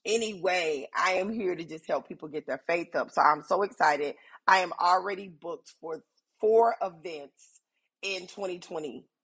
[0.06, 3.10] anyway, I am here to just help people get their faith up.
[3.10, 4.14] So I'm so excited.
[4.48, 6.02] I am already booked for
[6.40, 7.60] four events
[8.02, 9.22] in 2022.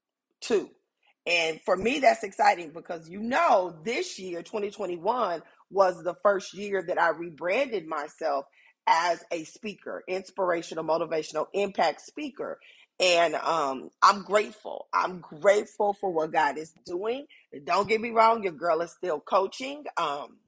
[1.27, 6.83] And for me, that's exciting because you know, this year, 2021, was the first year
[6.87, 8.47] that I rebranded myself
[8.87, 12.59] as a speaker, inspirational, motivational, impact speaker.
[13.01, 14.89] And um, I'm grateful.
[14.95, 17.27] I'm grateful for what God is doing.
[17.65, 19.85] Don't get me wrong, your girl is still coaching.
[19.99, 20.39] Um,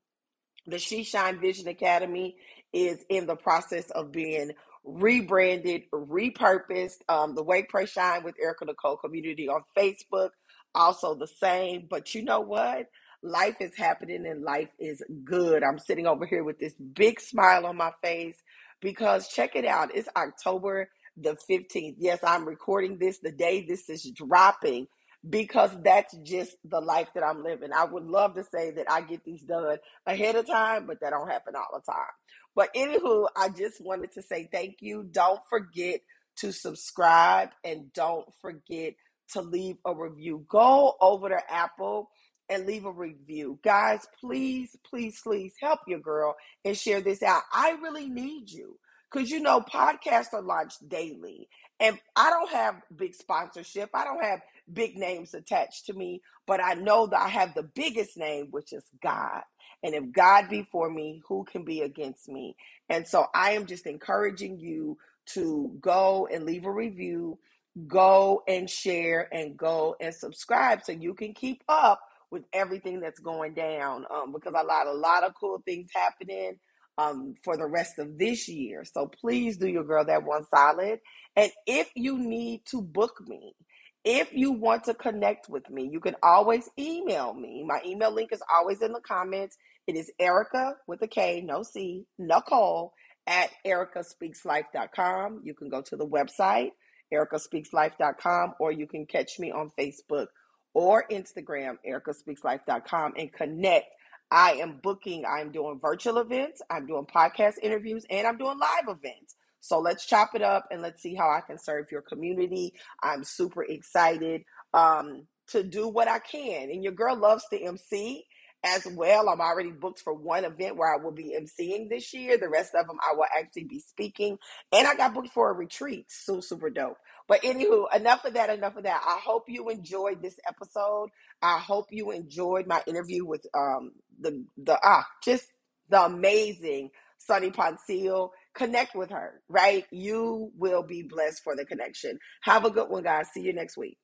[0.66, 2.36] the She Shine Vision Academy
[2.72, 4.52] is in the process of being
[4.84, 6.98] rebranded, repurposed.
[7.08, 10.30] Um, the Wake Pray Shine with Erica Nicole community on Facebook
[10.74, 11.86] also the same.
[11.88, 12.86] But you know what?
[13.22, 15.62] Life is happening and life is good.
[15.62, 18.36] I'm sitting over here with this big smile on my face
[18.80, 19.94] because check it out.
[19.94, 21.96] It's October the 15th.
[21.98, 24.86] Yes, I'm recording this the day this is dropping
[25.28, 27.70] because that's just the life that I'm living.
[27.74, 31.10] I would love to say that I get these done ahead of time, but that
[31.10, 32.10] don't happen all the time.
[32.54, 35.06] But anywho, I just wanted to say thank you.
[35.10, 36.00] Don't forget
[36.36, 38.94] to subscribe and don't forget
[39.32, 40.44] to leave a review.
[40.48, 42.10] Go over to Apple
[42.48, 43.58] and leave a review.
[43.62, 47.42] Guys, please, please, please help your girl and share this out.
[47.52, 48.78] I really need you
[49.10, 54.22] because you know podcasts are launched daily and i don't have big sponsorship i don't
[54.22, 54.40] have
[54.72, 58.72] big names attached to me but i know that i have the biggest name which
[58.72, 59.42] is god
[59.82, 62.54] and if god be for me who can be against me
[62.88, 67.38] and so i am just encouraging you to go and leave a review
[67.86, 72.00] go and share and go and subscribe so you can keep up
[72.30, 76.58] with everything that's going down um, because a lot a lot of cool things happening
[76.98, 78.84] um, for the rest of this year.
[78.84, 81.00] So please do your girl that one solid.
[81.36, 83.54] And if you need to book me
[84.02, 87.64] if you want to connect with me you can always email me.
[87.66, 89.56] My email link is always in the comments.
[89.86, 92.92] It is erica with a k no c nicole
[93.26, 96.70] at erikaspeakslife.com you can go to the website
[97.12, 100.26] erikaspeakslife.com, or you can catch me on Facebook
[100.74, 103.94] or Instagram, erikaspeakslife.com, and connect.
[104.30, 108.96] I am booking, I'm doing virtual events, I'm doing podcast interviews, and I'm doing live
[108.96, 109.34] events.
[109.60, 112.72] So let's chop it up and let's see how I can serve your community.
[113.02, 114.42] I'm super excited
[114.72, 116.70] um, to do what I can.
[116.70, 118.24] And your girl loves to MC
[118.64, 119.28] as well.
[119.28, 122.36] I'm already booked for one event where I will be emceeing this year.
[122.38, 124.38] The rest of them I will actually be speaking.
[124.72, 126.06] And I got booked for a retreat.
[126.08, 126.96] So super dope.
[127.28, 129.02] But anywho, enough of that, enough of that.
[129.06, 131.10] I hope you enjoyed this episode.
[131.40, 135.46] I hope you enjoyed my interview with um the the ah just
[135.88, 138.30] the amazing Sunny Pouncil.
[138.54, 139.84] Connect with her, right?
[139.92, 142.18] You will be blessed for the connection.
[142.42, 143.28] Have a good one, guys.
[143.32, 143.96] See you next week.